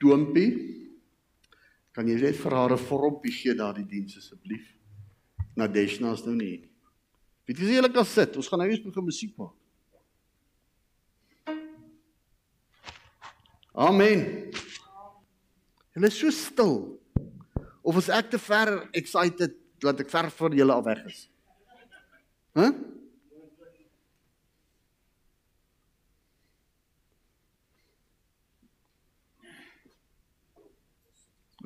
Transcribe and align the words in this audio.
Doompie, 0.00 0.50
kan 1.96 2.08
jy 2.08 2.16
net 2.20 2.36
vir 2.36 2.52
haar 2.52 2.72
'n 2.72 2.86
vormpie 2.88 3.32
gee 3.32 3.54
daardie 3.54 3.86
diens 3.86 4.16
asseblief? 4.16 4.74
Nadeshna's 5.56 6.24
nou 6.26 6.34
nie. 6.36 6.68
Weet 7.46 7.58
jy 7.58 7.64
as 7.64 7.70
jy 7.70 7.80
lekker 7.80 8.04
sit, 8.04 8.36
ons 8.36 8.48
gaan 8.48 8.58
nou 8.58 8.68
eers 8.68 8.82
begin 8.82 9.04
musiek 9.04 9.32
maak. 9.38 9.54
Amen. 13.76 14.52
Hulle 15.94 16.06
is 16.06 16.18
so 16.18 16.30
stil. 16.30 16.98
Of 17.82 17.96
is 17.96 18.08
ek 18.08 18.30
te 18.30 18.38
ver 18.38 18.88
excited 18.92 19.54
dat 19.80 20.00
ek 20.00 20.10
ver 20.10 20.30
van 20.30 20.52
julle 20.52 20.72
af 20.72 20.84
weg 20.84 21.04
is? 21.06 21.28
Hæ? 22.56 22.66
Huh? 22.66 22.72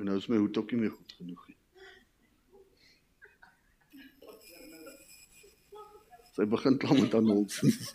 En 0.00 0.06
nou 0.06 0.16
is 0.16 0.27
my 0.32 0.36
hoed 0.40 0.56
ook 0.56 0.70
nie 0.72 0.78
meer 0.80 0.92
goed 0.96 1.12
genoeg 1.12 1.40
nie. 1.50 1.56
Sy 6.32 6.46
begin 6.48 6.78
klam 6.80 7.02
met 7.02 7.12
haar 7.12 7.26
nonsens. 7.26 7.90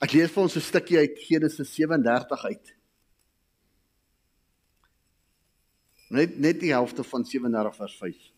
Ek 0.00 0.16
lees 0.16 0.32
vir 0.32 0.42
ons 0.48 0.56
'n 0.56 0.68
stukkie 0.72 0.98
uit 1.04 1.24
Genesis 1.28 1.74
37 1.76 2.44
uit. 2.48 2.76
Net 6.08 6.38
net 6.38 6.60
die 6.64 6.72
helfte 6.72 7.04
van 7.04 7.24
37 7.28 7.76
vers 7.76 7.98
5. 7.98 8.32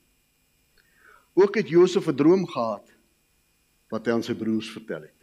Ook 1.34 1.54
het 1.58 1.68
Josef 1.68 2.06
'n 2.06 2.16
droom 2.16 2.46
gehad 2.46 2.90
wat 3.88 4.06
hy 4.06 4.12
aan 4.12 4.22
sy 4.22 4.34
broers 4.34 4.70
vertel 4.70 5.02
het. 5.02 5.20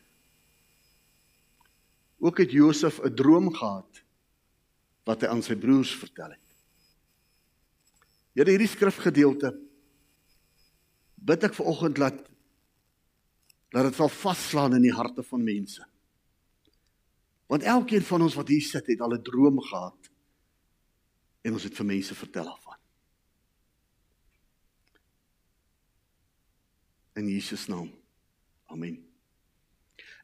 Ook 2.20 2.38
het 2.38 2.52
Josef 2.52 3.00
'n 3.00 3.16
droom 3.16 3.54
gehad 3.54 4.04
wat 5.04 5.22
hy 5.22 5.28
aan 5.28 5.44
sy 5.44 5.56
broers 5.56 5.95
vertel 5.95 6.30
het. 6.30 6.48
Here 8.34 8.50
hierdie 8.50 8.67
skrifgedeelte 8.67 9.56
bid 11.16 11.44
ek 11.44 11.54
vanoggend 11.54 11.98
laat 11.98 12.20
dat 13.72 13.84
dit 13.84 13.95
sal 13.95 14.09
vaslaan 14.09 14.76
in 14.76 14.82
die 14.82 14.95
harte 14.95 15.23
van 15.23 15.44
mense. 15.44 15.86
Want 17.48 17.64
elkeen 17.64 18.04
van 18.04 18.22
ons 18.22 18.36
wat 18.36 18.48
hier 18.48 18.62
sit 18.62 18.88
het 18.88 19.02
al 19.02 19.14
'n 19.14 19.23
droom 19.23 19.59
gehad 19.59 20.12
en 21.42 21.54
ons 21.54 21.64
het 21.64 21.76
vir 21.76 21.86
mense 21.86 22.16
vertel 22.16 22.48
af. 22.48 22.81
In 27.16 27.28
Jesus 27.28 27.67
naam. 27.67 27.90
Amen. 28.72 29.00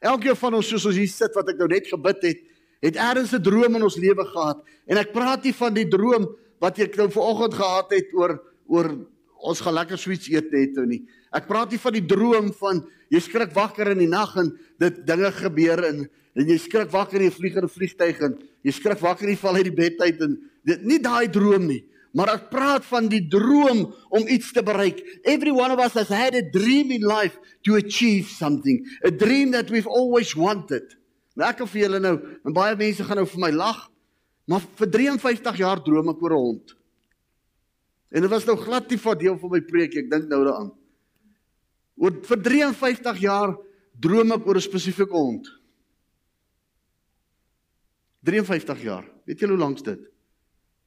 Elkeen 0.00 0.36
van 0.38 0.54
ons 0.54 0.68
soos 0.70 0.86
ons 0.88 0.96
hier 0.96 1.10
sit 1.10 1.34
wat 1.36 1.48
ek 1.52 1.58
nou 1.60 1.68
net 1.70 1.88
gebid 1.90 2.22
het, 2.22 2.42
het 2.84 2.96
eers 2.96 3.34
'n 3.34 3.42
droom 3.42 3.74
in 3.74 3.82
ons 3.82 3.98
lewe 3.98 4.24
gehad 4.24 4.62
en 4.86 4.96
ek 4.96 5.12
praat 5.12 5.44
nie 5.44 5.52
van 5.52 5.74
die 5.74 5.88
droom 5.88 6.28
wat 6.60 6.78
ek 6.78 6.96
nou 6.96 7.10
vanoggend 7.10 7.54
gehad 7.54 7.90
het 7.90 8.14
oor 8.14 8.38
oor 8.68 9.06
ons 9.38 9.60
gaan 9.60 9.74
lekker 9.74 9.98
sweets 9.98 10.28
eet 10.28 10.50
net 10.52 10.74
nou 10.74 10.86
nie. 10.86 11.02
Ek 11.32 11.46
praat 11.46 11.70
nie 11.70 11.78
van 11.78 11.92
die 11.92 12.06
droom 12.06 12.52
van 12.52 12.82
jy 13.10 13.20
skrik 13.20 13.52
wakker 13.54 13.90
in 13.92 13.98
die 13.98 14.10
nag 14.10 14.36
en 14.36 14.58
dit 14.78 15.06
dinge 15.06 15.32
gebeur 15.32 15.84
en 15.84 16.08
en 16.38 16.46
jy 16.46 16.58
skrik 16.58 16.90
wakker 16.90 17.20
in 17.20 17.26
'n 17.26 17.34
vliegende 17.34 17.68
vliegtyg 17.68 18.20
en 18.20 18.38
jy 18.62 18.70
skrik 18.70 19.00
wakker 19.00 19.26
en 19.26 19.34
jy 19.34 19.40
val 19.40 19.56
uit 19.56 19.64
die 19.64 19.74
bed 19.74 20.00
uit 20.00 20.20
en 20.20 20.38
dit 20.64 20.84
nie 20.84 20.98
daai 20.98 21.28
droom 21.28 21.66
nie. 21.66 21.84
Maar 22.18 22.32
ek 22.34 22.48
praat 22.50 22.86
van 22.88 23.06
die 23.06 23.22
droom 23.30 23.84
om 24.10 24.24
iets 24.26 24.50
te 24.52 24.64
bereik. 24.66 24.98
Every 25.22 25.52
one 25.54 25.70
of 25.70 25.78
us 25.84 25.94
has 25.94 26.10
had 26.10 26.34
a 26.34 26.42
dream 26.42 26.90
in 26.90 27.06
life 27.06 27.38
to 27.62 27.76
achieve 27.78 28.26
something, 28.32 28.80
a 29.06 29.12
dream 29.14 29.52
that 29.54 29.70
we've 29.70 29.86
always 29.86 30.32
wanted. 30.34 30.96
Nou 31.38 31.46
ek 31.46 31.62
of 31.62 31.70
vir 31.70 31.84
julle 31.84 32.00
nou, 32.02 32.16
en 32.42 32.56
baie 32.56 32.74
mense 32.80 33.06
gaan 33.06 33.20
nou 33.22 33.26
vir 33.30 33.44
my 33.44 33.52
lag, 33.54 33.84
maar 34.50 34.66
vir 34.80 34.90
53 34.98 35.62
jaar 35.62 35.84
droom 35.86 36.10
ek 36.10 36.26
oor 36.26 36.34
'n 36.34 36.42
hond. 36.42 36.74
En 38.10 38.22
dit 38.22 38.30
was 38.30 38.46
nou 38.46 38.56
glad 38.56 38.90
nie 38.90 38.98
van 38.98 39.18
deel 39.18 39.38
van 39.38 39.50
my 39.50 39.60
preek, 39.60 39.94
ek 39.94 40.10
dink 40.10 40.28
nou 40.28 40.42
daaraan. 40.44 40.72
Oor 41.98 42.18
vir 42.24 42.42
53 42.42 43.18
jaar 43.22 43.56
droom 44.00 44.32
ek 44.32 44.46
oor 44.46 44.56
'n 44.56 44.60
spesifieke 44.60 45.14
hond. 45.14 45.46
53 48.24 48.82
jaar. 48.82 49.06
Weet 49.24 49.38
julle 49.38 49.54
hoe 49.54 49.62
lank 49.62 49.84
dit 49.84 49.98
is? 49.98 50.17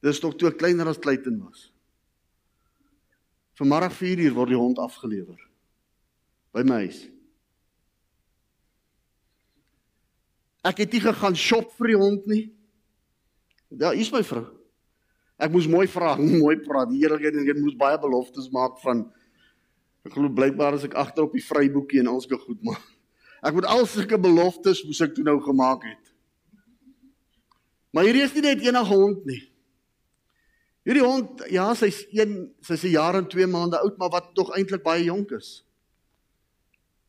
Dis 0.01 0.19
tog 0.19 0.35
toe 0.35 0.51
kleiner 0.57 0.89
as 0.89 0.99
Clayton 0.99 1.37
was. 1.45 1.69
Vanmiddag 3.59 3.93
4uur 3.93 4.33
word 4.33 4.53
die 4.53 4.57
hond 4.57 4.79
afgelewer 4.81 5.37
by 6.55 6.63
my 6.65 6.81
huis. 6.87 7.03
Ek 10.65 10.81
het 10.83 10.93
nie 10.93 11.01
gegaan 11.01 11.37
shop 11.37 11.69
vir 11.77 11.93
die 11.93 11.99
hond 12.01 12.25
nie. 12.29 12.43
Ja, 13.71 13.93
hier's 13.95 14.11
my 14.13 14.21
vrou. 14.25 14.45
Ek 15.41 15.49
moes 15.53 15.67
mooi 15.69 15.87
vra, 15.89 16.15
mooi 16.43 16.57
praat. 16.61 16.91
Die 16.91 17.01
eerlikheid 17.01 17.37
en 17.37 17.49
ek 17.49 17.61
moes 17.61 17.77
baie 17.77 17.97
beloftes 18.01 18.49
maak 18.53 18.77
van 18.83 19.07
ek 20.05 20.15
glo 20.15 20.29
blykbaar 20.33 20.77
as 20.77 20.85
ek 20.85 20.97
agter 20.97 21.25
op 21.25 21.37
die 21.37 21.45
vryboekie 21.45 22.01
en 22.01 22.09
alles 22.13 22.29
gegoed 22.29 22.61
maak. 22.65 22.81
Ek 23.45 23.55
moet 23.57 23.65
al 23.65 23.87
sulke 23.89 24.19
beloftes 24.21 24.83
moes 24.85 24.99
ek 25.01 25.15
toe 25.15 25.23
nou 25.25 25.39
gemaak 25.41 25.81
het. 25.81 26.11
Maar 27.89 28.05
hier 28.05 28.19
is 28.21 28.35
nie 28.35 28.43
net 28.45 28.61
enige 28.61 28.93
hond 28.93 29.23
nie. 29.25 29.39
Hierdie 30.83 31.03
hond, 31.05 31.43
ja, 31.53 31.67
sy's 31.77 32.07
1, 32.09 32.55
sy's 32.65 32.83
'n 32.83 32.95
jaar 32.95 33.15
en 33.15 33.27
2 33.27 33.47
maande 33.47 33.77
oud, 33.77 33.97
maar 33.97 34.09
wat 34.09 34.33
tog 34.33 34.49
eintlik 34.57 34.83
baie 34.83 35.03
jonk 35.03 35.31
is. 35.31 35.63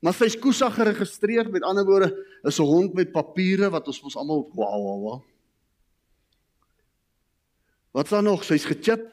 Maar 0.03 0.15
sy's 0.15 0.37
koesa 0.39 0.69
geregistreer, 0.71 1.51
met 1.51 1.63
ander 1.63 1.85
woorde, 1.85 2.11
is 2.43 2.59
'n 2.59 2.63
hond 2.63 2.95
met 2.95 3.13
papiere 3.13 3.71
wat 3.71 3.87
ons 3.87 4.03
mos 4.03 4.17
almal 4.17 4.51
wow 4.55 4.83
wow 4.85 5.03
wow. 5.03 5.23
Wat 7.93 8.09
dan 8.09 8.25
nog? 8.25 8.45
Sy's 8.45 8.65
gechip. 8.65 9.13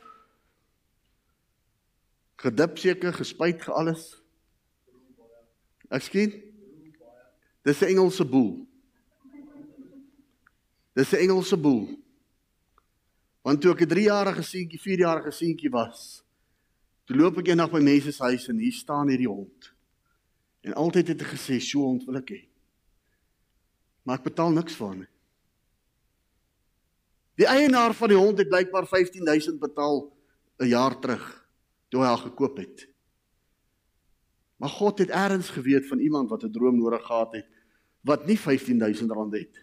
Gedip 2.36 2.78
seker, 2.78 3.14
gespuit 3.14 3.62
ge 3.62 3.72
alles. 3.72 4.22
Ekskien. 5.90 6.32
Dis 7.64 7.82
'n 7.82 7.86
Engelse 7.86 8.26
boel. 8.26 8.68
Dis 10.94 11.12
'n 11.12 11.16
Engelse 11.16 11.58
boel. 11.58 12.00
Want 13.42 13.62
toe 13.62 13.72
ek 13.74 13.82
'n 13.82 13.90
3-jarige 13.90 14.44
seentjie, 14.44 14.80
4-jarige 14.80 15.32
seentjie 15.32 15.70
was, 15.70 16.24
toe 17.06 17.16
loop 17.16 17.38
ek 17.38 17.48
eendag 17.48 17.72
by 17.72 17.80
mense 17.80 18.12
se 18.12 18.24
huis 18.24 18.48
en 18.48 18.58
hier 18.60 18.74
staan 18.74 19.10
hierdie 19.10 19.30
hond. 19.30 19.74
En 20.62 20.74
altyd 20.74 21.08
het 21.08 21.22
ek 21.22 21.34
gesê, 21.36 21.60
"So 21.60 21.80
hond 21.80 22.06
wil 22.06 22.18
ek 22.18 22.30
hê." 22.30 22.48
Maar 24.04 24.18
ek 24.18 24.24
betaal 24.24 24.52
niks 24.52 24.76
vir 24.76 24.88
hom 24.88 25.00
nie. 25.00 25.14
Die 27.40 27.48
eienaar 27.48 27.94
van 27.94 28.10
die 28.10 28.18
hond 28.18 28.38
het 28.38 28.50
blykbaar 28.50 28.88
15000 28.88 29.60
betaal 29.60 30.12
'n 30.60 30.68
jaar 30.68 31.00
terug 31.00 31.26
toe 31.90 32.02
hy 32.02 32.08
haar 32.08 32.24
gekoop 32.28 32.58
het. 32.58 32.88
Maar 34.60 34.70
God 34.70 35.00
het 35.00 35.10
eers 35.10 35.50
geweet 35.50 35.88
van 35.88 36.00
iemand 36.00 36.30
wat 36.30 36.44
'n 36.44 36.52
droom 36.52 36.78
nodig 36.78 37.06
gehad 37.06 37.34
het 37.34 37.48
wat 38.02 38.26
nie 38.26 38.38
15000 38.38 39.12
rand 39.12 39.34
het 39.34 39.56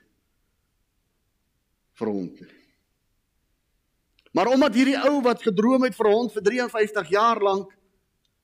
vir 1.93 2.09
hom 2.09 2.31
nie. 2.33 2.56
Maar 4.37 4.51
omdat 4.53 4.75
hierdie 4.77 4.99
ou 5.09 5.23
wat 5.25 5.41
gedroom 5.41 5.87
het 5.87 5.95
vir 5.97 6.11
hond 6.13 6.35
vir 6.35 6.45
53 6.45 7.09
jaar 7.09 7.41
lank 7.41 7.73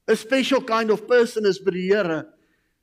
'n 0.09 0.17
special 0.17 0.65
kind 0.65 0.91
of 0.91 1.07
person 1.07 1.45
is 1.47 1.61
by 1.61 1.71
die 1.71 1.93
Here, 1.93 2.27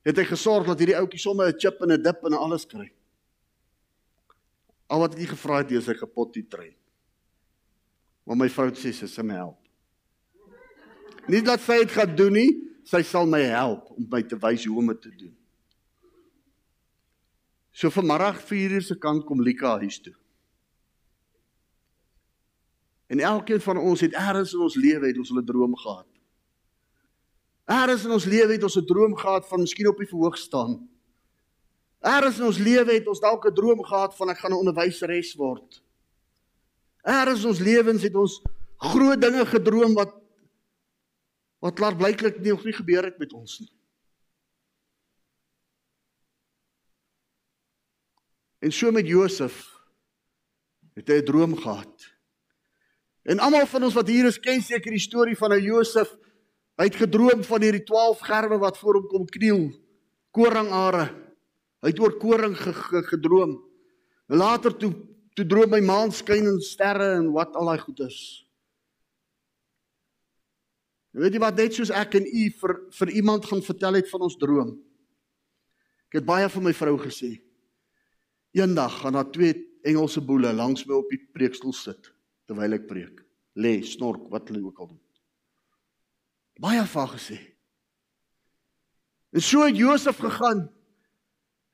het 0.06 0.16
hy 0.16 0.24
gesorg 0.24 0.66
dat 0.66 0.78
hierdie 0.78 0.96
ouetjie 0.96 1.20
sommer 1.20 1.48
'n 1.48 1.58
chip 1.58 1.82
en 1.82 1.92
'n 1.92 2.02
dip 2.02 2.24
en 2.24 2.32
alles 2.32 2.64
kry. 2.66 2.90
Al 4.88 5.00
wat 5.00 5.14
hy 5.18 5.26
gevra 5.26 5.58
het 5.58 5.72
is 5.72 5.86
hy 5.86 5.94
kapot 5.94 6.32
die 6.32 6.46
trein. 6.48 6.76
Maar 8.26 8.36
my 8.36 8.48
vrou 8.48 8.70
sê 8.70 8.92
sy 8.92 9.06
sal 9.06 9.24
my 9.24 9.34
help. 9.34 9.58
Nie 11.28 11.42
dat 11.42 11.60
sy 11.60 11.78
dit 11.78 11.90
gaan 11.90 12.16
doen 12.16 12.32
nie, 12.32 12.50
sy 12.84 13.02
sal 13.02 13.26
my 13.26 13.42
help 13.42 13.90
om 13.90 14.06
my 14.10 14.22
te 14.22 14.36
wys 14.36 14.64
hoe 14.64 14.78
om 14.78 14.86
dit 14.86 15.02
te 15.02 15.10
doen. 15.10 15.36
So 17.72 17.90
vanmiddag 17.90 18.40
4:00 18.40 18.82
se 18.82 18.94
kant 18.94 19.26
kom 19.26 19.42
Lika 19.42 19.78
huis 19.78 20.00
toe. 20.00 20.19
En 23.10 23.18
elkeen 23.18 23.60
van 23.60 23.78
ons 23.78 24.00
het 24.00 24.12
eers 24.14 24.52
in 24.54 24.60
ons 24.62 24.76
lewe 24.78 25.06
het 25.06 25.18
ons 25.18 25.32
'n 25.34 25.44
droom 25.44 25.74
gehad. 25.76 26.06
Eers 27.66 28.04
in 28.04 28.10
ons 28.10 28.24
lewe 28.24 28.52
het 28.52 28.62
ons 28.62 28.76
'n 28.76 28.86
droom 28.86 29.16
gehad 29.16 29.48
van 29.48 29.60
miskien 29.60 29.88
op 29.88 29.98
die 29.98 30.06
verhoog 30.06 30.38
staan. 30.38 30.88
Eers 32.00 32.38
in 32.38 32.44
ons 32.44 32.58
lewe 32.58 32.92
het 32.92 33.06
ons 33.06 33.20
dalk 33.20 33.46
'n 33.46 33.54
droom 33.54 33.82
gehad 33.84 34.16
van 34.16 34.30
ek 34.30 34.38
gaan 34.38 34.52
'n 34.52 34.62
onderwyseres 34.62 35.34
word. 35.34 35.82
Eers 37.02 37.42
in 37.42 37.48
ons 37.48 37.58
lewens 37.58 38.02
het 38.02 38.14
ons 38.14 38.42
groot 38.76 39.20
dinge 39.20 39.46
gedroom 39.46 39.94
wat 39.94 40.14
wat 41.58 41.74
klaar 41.74 41.96
blyklik 41.96 42.38
nie 42.40 42.50
nog 42.50 42.64
nie 42.64 42.72
gebeur 42.72 43.04
het 43.04 43.18
met 43.18 43.32
ons 43.32 43.58
nie. 43.58 43.72
En 48.58 48.72
so 48.72 48.90
met 48.90 49.06
Josef 49.06 49.68
het 50.94 51.08
hy 51.08 51.20
'n 51.20 51.24
droom 51.24 51.56
gehad. 51.56 52.09
En 53.30 53.38
almal 53.38 53.68
van 53.70 53.86
ons 53.86 53.94
wat 53.94 54.08
hier 54.10 54.26
is 54.26 54.40
ken 54.42 54.62
seker 54.64 54.90
die 54.90 55.02
storie 55.02 55.38
van 55.38 55.54
ou 55.54 55.60
Josef 55.62 56.10
Hy 56.80 56.86
het 56.88 56.96
gedroom 56.96 57.42
van 57.44 57.60
hierdie 57.60 57.84
12 57.84 58.22
gerwe 58.24 58.56
wat 58.62 58.78
voor 58.80 58.96
hom 58.96 59.08
kom 59.10 59.24
kniel. 59.28 59.66
Koringare. 60.32 61.10
Hy 61.84 61.90
het 61.92 61.98
oor 62.00 62.14
koring 62.16 62.54
ge, 62.56 62.72
ge, 62.72 63.02
gedroom. 63.10 63.58
Later 64.32 64.72
toe 64.72 64.94
toe 65.36 65.44
droom 65.46 65.76
hy 65.76 65.80
maan 65.84 66.10
skyn 66.12 66.48
en 66.48 66.56
sterre 66.64 67.06
en 67.18 67.28
wat 67.32 67.54
al 67.56 67.68
daai 67.70 67.82
goed 67.84 68.00
is. 68.04 68.16
Weet 71.16 71.36
jy 71.36 71.42
wat 71.42 71.60
net 71.60 71.76
soos 71.76 71.92
ek 71.94 72.16
en 72.18 72.26
u 72.26 72.46
vir 72.62 72.74
vir 72.96 73.12
iemand 73.20 73.46
gaan 73.48 73.62
vertel 73.64 73.98
het 74.00 74.08
van 74.10 74.24
ons 74.26 74.38
droom. 74.40 74.72
Ek 76.10 76.18
het 76.18 76.26
baie 76.26 76.48
vir 76.50 76.64
my 76.64 76.72
vrou 76.76 76.96
gesê. 77.04 77.34
Eendag 78.56 79.02
gaan 79.02 79.20
daar 79.20 79.28
twee 79.30 79.54
Engelse 79.86 80.24
boele 80.24 80.50
langs 80.52 80.86
my 80.88 80.96
op 80.98 81.12
die 81.12 81.20
preekstoel 81.36 81.76
sit 81.76 82.10
terwyl 82.50 82.74
ek 82.74 82.88
preek. 82.90 83.22
Lê, 83.62 83.78
snork, 83.86 84.26
wat 84.32 84.50
hulle 84.50 84.64
ook 84.66 84.82
al 84.82 84.90
doen. 84.90 85.00
Baie 86.60 86.82
van 86.92 87.08
gesê. 87.14 87.38
En 89.30 89.42
so 89.44 89.62
het 89.62 89.78
Josef 89.78 90.18
gegaan. 90.18 90.66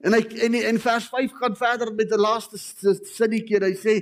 En 0.05 0.13
hy 0.13 0.21
en 0.45 0.57
in 0.61 0.79
vers 0.83 1.09
5 1.09 1.33
gaan 1.41 1.57
verder 1.57 1.95
met 1.97 2.13
'n 2.13 2.21
laaste 2.21 2.59
sinnetjie. 2.61 3.65
Hy 3.65 3.75
sê 3.75 3.95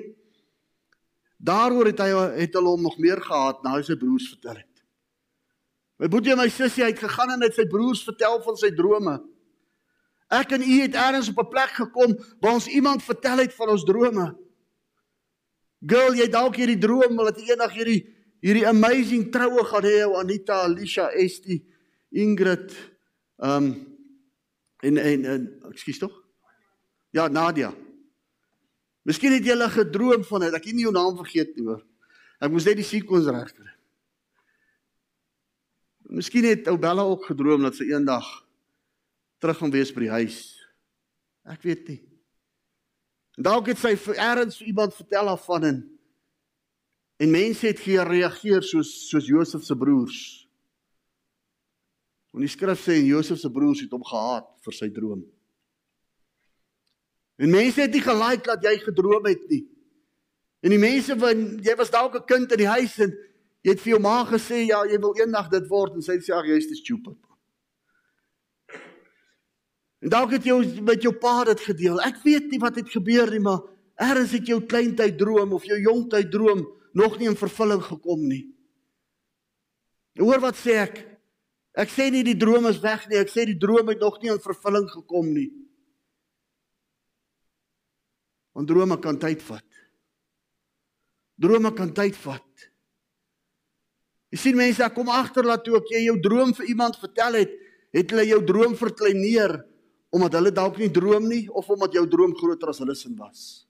daaroor 1.38 1.86
het 1.86 1.98
hy 1.98 2.10
het 2.42 2.54
hulle 2.54 2.68
hom 2.68 2.82
nog 2.82 2.98
meer 2.98 3.20
gehaat 3.22 3.62
na 3.62 3.80
sy 3.82 3.96
broers 3.96 4.28
vertel 4.28 4.56
het. 4.56 4.82
My 5.98 6.08
boetie 6.08 6.32
en 6.32 6.38
my 6.38 6.48
sussie 6.48 6.84
het 6.84 6.98
gegaan 6.98 7.30
en 7.30 7.42
het 7.42 7.54
sy 7.54 7.66
broers 7.66 8.02
vertel 8.02 8.42
van 8.42 8.56
sy 8.56 8.74
drome. 8.74 9.22
Ek 10.30 10.52
en 10.52 10.62
u 10.62 10.80
het 10.82 10.94
eers 10.94 11.28
op 11.28 11.38
'n 11.38 11.48
plek 11.48 11.70
gekom 11.70 12.18
waar 12.40 12.54
ons 12.54 12.66
iemand 12.66 13.02
vertel 13.02 13.38
het 13.38 13.54
van 13.54 13.68
ons 13.68 13.84
drome. 13.84 14.43
Girl, 15.84 16.16
jy 16.16 16.26
dalk 16.32 16.56
hierdie 16.56 16.80
droom 16.80 17.18
dat 17.20 17.40
eendag 17.42 17.72
hierdie 17.76 18.02
hierdie 18.44 18.66
amazing 18.68 19.30
troue 19.32 19.64
gaan 19.64 19.86
hê, 19.88 20.02
Anita, 20.20 20.62
Alicia, 20.66 21.08
Estie, 21.16 21.62
Ingrid, 22.12 22.72
ehm 23.40 23.70
um, 23.70 23.72
en 24.84 24.98
en, 25.00 25.24
en 25.24 25.44
ekskuus 25.70 25.98
tog? 26.02 26.12
Ja, 27.16 27.28
Nadia. 27.32 27.70
Miskien 29.08 29.32
het 29.32 29.46
jy 29.46 29.54
al 29.56 29.70
gedroom 29.72 30.24
van 30.28 30.44
dit. 30.44 30.56
Ek 30.56 30.66
het 30.68 30.76
nie 30.76 30.84
jou 30.84 30.92
naam 30.92 31.16
vergeet 31.16 31.54
nie, 31.56 31.64
hoor. 31.68 31.80
Ek 32.40 32.52
moes 32.52 32.66
net 32.68 32.76
die 32.76 32.84
sequence 32.84 33.32
regkry. 33.32 33.70
Miskien 36.14 36.44
het 36.48 36.68
ou 36.68 36.76
Bella 36.80 37.04
ook 37.08 37.30
gedroom 37.30 37.64
dat 37.64 37.78
sy 37.78 37.88
eendag 37.92 38.26
terug 39.40 39.60
gaan 39.60 39.72
wees 39.72 39.92
by 39.94 40.04
die 40.04 40.12
huis. 40.12 40.40
Ek 41.48 41.64
weet 41.64 41.88
nie. 41.88 42.00
Dalk 43.34 43.66
het 43.72 43.80
sy 43.82 43.96
eers 44.14 44.60
iemand 44.62 44.94
vertel 44.94 45.28
af 45.28 45.44
van 45.44 45.64
en 45.64 45.82
en 47.16 47.30
mense 47.30 47.66
het 47.66 47.78
gereageer 47.78 48.62
soos 48.62 49.08
soos 49.08 49.26
Josef 49.26 49.62
se 49.62 49.76
broers. 49.78 50.48
Want 52.34 52.42
die 52.42 52.50
skrif 52.50 52.80
sê 52.82 52.98
Josef 53.06 53.38
se 53.38 53.50
broers 53.50 53.84
het 53.84 53.92
hom 53.94 54.02
gehaat 54.04 54.48
vir 54.66 54.74
sy 54.74 54.88
droom. 54.90 55.22
En 57.38 57.50
mense 57.50 57.80
het 57.80 57.94
nie 57.94 58.02
gelike 58.02 58.46
dat 58.50 58.66
jy 58.66 58.74
gedroom 58.82 59.26
het 59.30 59.46
nie. 59.50 59.62
En 60.64 60.74
die 60.74 60.80
mense 60.80 61.14
wat 61.18 61.38
jy 61.66 61.76
was 61.78 61.90
dalk 61.90 62.16
'n 62.16 62.26
kind 62.26 62.52
in 62.52 62.58
die 62.58 62.72
huis 62.76 62.98
en 62.98 63.14
jy 63.62 63.70
het 63.70 63.80
vir 63.80 63.90
jou 63.94 64.00
ma 64.00 64.24
gesê 64.24 64.66
ja, 64.66 64.84
jy 64.84 64.98
wil 64.98 65.14
eendag 65.16 65.48
dit 65.50 65.68
word 65.68 65.94
en 65.94 66.02
sy 66.02 66.18
sê 66.18 66.34
ag 66.34 66.46
jy's 66.46 66.66
te 66.66 66.74
stupid. 66.74 67.18
En 70.04 70.12
dalk 70.12 70.34
het 70.36 70.44
jy 70.44 70.58
met 70.84 71.00
jou 71.00 71.14
pa 71.16 71.46
dit 71.48 71.60
gedeel. 71.64 71.96
Ek 72.04 72.18
weet 72.26 72.50
nie 72.52 72.60
wat 72.60 72.76
het 72.76 72.90
gebeur 72.92 73.30
nie, 73.32 73.40
maar 73.40 73.62
eers 73.96 74.34
het 74.36 74.50
jou 74.50 74.58
kleintyd 74.68 75.16
droom 75.16 75.54
of 75.56 75.64
jou 75.64 75.78
jongtyd 75.80 76.28
droom 76.32 76.60
nog 76.92 77.16
nie 77.18 77.30
in 77.30 77.38
vervulling 77.38 77.80
gekom 77.82 78.26
nie. 78.28 78.42
Hoor 80.20 80.42
wat 80.44 80.60
sê 80.60 80.76
ek? 80.82 81.00
Ek 81.74 81.90
sê 81.90 82.10
nie 82.12 82.22
die 82.26 82.36
droom 82.38 82.68
is 82.68 82.82
weg 82.84 83.08
nie, 83.08 83.18
ek 83.18 83.32
sê 83.32 83.48
die 83.48 83.58
droom 83.58 83.88
het 83.90 84.02
nog 84.02 84.20
nie 84.22 84.30
in 84.30 84.44
vervulling 84.44 84.86
gekom 84.92 85.32
nie. 85.34 85.48
Want 88.54 88.68
drome 88.70 89.00
kan 89.02 89.16
tyd 89.18 89.42
vat. 89.42 89.66
Drome 91.40 91.72
kan 91.74 91.90
tyd 91.96 92.14
vat. 92.20 92.68
Jy 94.30 94.38
sien 94.38 94.58
mense, 94.58 94.84
ek 94.84 94.94
kom 94.94 95.10
agter 95.10 95.48
dat 95.48 95.64
toe 95.64 95.80
ek 95.80 95.90
jy 95.96 96.04
jou 96.10 96.20
droom 96.22 96.52
vir 96.54 96.68
iemand 96.70 97.00
vertel 97.00 97.40
het, 97.40 97.56
het 97.94 98.12
hulle 98.12 98.28
jou 98.28 98.42
droom 98.46 98.76
verkleineer 98.78 99.62
omdat 100.14 100.36
hulle 100.38 100.52
dalk 100.54 100.78
nie 100.78 100.92
droom 100.94 101.26
nie 101.26 101.44
of 101.50 101.68
omdat 101.74 101.96
jou 101.96 102.04
droom 102.06 102.34
groter 102.38 102.70
as 102.70 102.78
hulle 102.82 102.94
sin 102.94 103.16
was. 103.18 103.64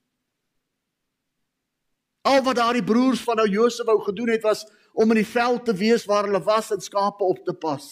Al 2.25 2.43
wat 2.45 2.59
daardie 2.61 2.85
broers 2.85 3.23
van 3.25 3.41
nou 3.41 3.47
Josef 3.49 3.89
wou 3.89 3.99
gedoen 4.05 4.35
het 4.35 4.45
was 4.45 4.65
om 4.93 5.13
in 5.13 5.23
die 5.23 5.29
veld 5.29 5.65
te 5.65 5.75
wees 5.77 6.05
waar 6.09 6.29
hulle 6.29 6.43
was 6.45 6.71
en 6.75 6.85
skape 6.85 7.25
op 7.25 7.41
te 7.45 7.55
pas. 7.57 7.87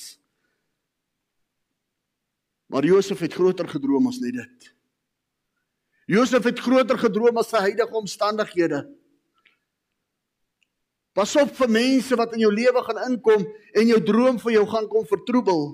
Maar 2.73 2.89
Josef 2.89 3.21
het 3.25 3.37
groter 3.37 3.69
gedroom 3.69 4.09
as 4.09 4.21
net 4.21 4.37
dit. 4.37 4.71
Josef 6.13 6.45
het 6.45 6.61
groter 6.61 6.99
gedroom 7.01 7.41
as 7.41 7.49
sy 7.53 7.61
huidige 7.69 7.97
omstandighede. 7.97 8.83
Pas 11.17 11.33
op 11.41 11.53
vir 11.57 11.73
mense 11.73 12.17
wat 12.17 12.33
in 12.37 12.45
jou 12.45 12.53
lewe 12.53 12.85
gaan 12.85 13.01
inkom 13.11 13.45
en 13.49 13.93
jou 13.93 14.01
droom 14.05 14.41
vir 14.45 14.59
jou 14.59 14.67
gaan 14.69 14.89
kom 14.93 15.09
vertroebel 15.09 15.67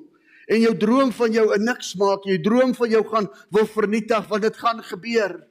en 0.48 0.62
jou 0.64 0.74
droom 0.80 1.12
van 1.12 1.32
jou 1.32 1.46
'n 1.54 1.64
niks 1.64 1.94
maak, 1.94 2.24
jou 2.24 2.40
droom 2.40 2.74
van 2.74 2.90
jou 2.90 3.04
gaan 3.04 3.28
wil 3.50 3.66
vernietig 3.66 4.28
want 4.28 4.42
dit 4.42 4.56
gaan 4.56 4.82
gebeur. 4.82 5.46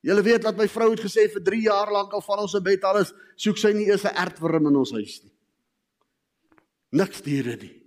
Julle 0.00 0.22
weet 0.22 0.42
dat 0.42 0.56
my 0.56 0.68
vrou 0.68 0.90
het 0.90 1.00
gesê 1.00 1.26
vir 1.32 1.42
3 1.42 1.62
jaar 1.62 1.90
lank 1.90 2.12
al 2.12 2.22
van 2.22 2.38
ons 2.38 2.54
in 2.54 2.62
bed 2.62 2.84
alles 2.84 3.12
soek 3.36 3.58
sy 3.58 3.72
nie 3.72 3.90
eens 3.90 4.04
'n 4.04 4.14
ertworm 4.14 4.66
in 4.66 4.76
ons 4.76 4.92
huis 4.92 5.22
nie. 5.24 5.32
Niks 6.92 7.22
diere 7.22 7.56
nie. 7.56 7.82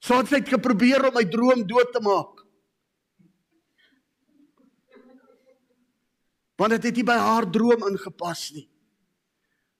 So 0.00 0.14
het 0.14 0.28
sy 0.28 0.40
geprobeer 0.40 1.08
om 1.08 1.14
my 1.14 1.24
droom 1.24 1.66
dood 1.66 1.92
te 1.92 2.00
maak. 2.00 2.44
Want 6.56 6.70
dit 6.70 6.82
het 6.82 6.96
nie 6.96 7.04
by 7.04 7.18
haar 7.18 7.50
droom 7.50 7.84
ingepas 7.90 8.52
nie. 8.52 8.68